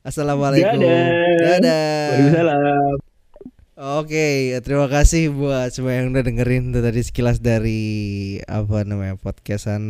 Assalamualaikum. 0.00 0.80
Dadah. 0.80 1.04
Dadah. 1.44 1.84
Waalaikumsalam. 2.08 2.96
Oke, 3.80 4.60
terima 4.60 4.92
kasih 4.92 5.32
buat 5.32 5.72
semua 5.72 5.96
yang 5.96 6.12
udah 6.12 6.20
dengerin 6.20 6.68
itu 6.68 6.84
tadi 6.84 7.00
sekilas 7.00 7.40
dari 7.40 7.80
apa 8.44 8.84
namanya 8.84 9.16
podcastan 9.16 9.80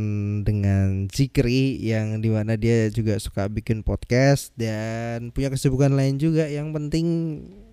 dengan 0.47 1.11
Zikri 1.11 1.75
yang 1.79 2.23
di 2.23 2.31
mana 2.31 2.55
dia 2.55 2.87
juga 2.95 3.19
suka 3.19 3.51
bikin 3.51 3.83
podcast 3.83 4.55
dan 4.55 5.35
punya 5.35 5.51
kesibukan 5.51 5.91
lain 5.91 6.23
juga. 6.23 6.47
Yang 6.47 6.71
penting 6.71 7.07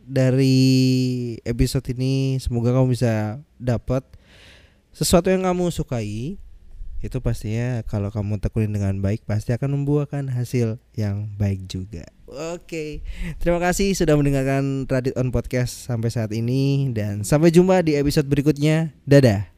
dari 0.07 0.57
episode 1.43 1.83
ini 1.91 2.39
semoga 2.39 2.71
kamu 2.71 2.95
bisa 2.95 3.43
dapat 3.59 4.07
sesuatu 4.95 5.27
yang 5.27 5.43
kamu 5.43 5.69
sukai 5.69 6.39
itu 6.97 7.21
pastinya 7.21 7.85
kalau 7.85 8.09
kamu 8.09 8.41
tekunin 8.41 8.73
dengan 8.73 8.97
baik 8.97 9.21
pasti 9.29 9.53
akan 9.53 9.77
membuahkan 9.77 10.33
hasil 10.33 10.81
yang 10.97 11.29
baik 11.37 11.69
juga. 11.69 12.09
Oke, 12.27 13.05
terima 13.37 13.61
kasih 13.61 13.93
sudah 13.93 14.17
mendengarkan 14.17 14.89
Radit 14.89 15.13
on 15.13 15.29
Podcast 15.29 15.85
sampai 15.85 16.09
saat 16.09 16.33
ini 16.33 16.89
dan 16.91 17.21
sampai 17.21 17.53
jumpa 17.53 17.85
di 17.85 17.93
episode 17.95 18.25
berikutnya. 18.25 18.97
Dadah. 19.05 19.56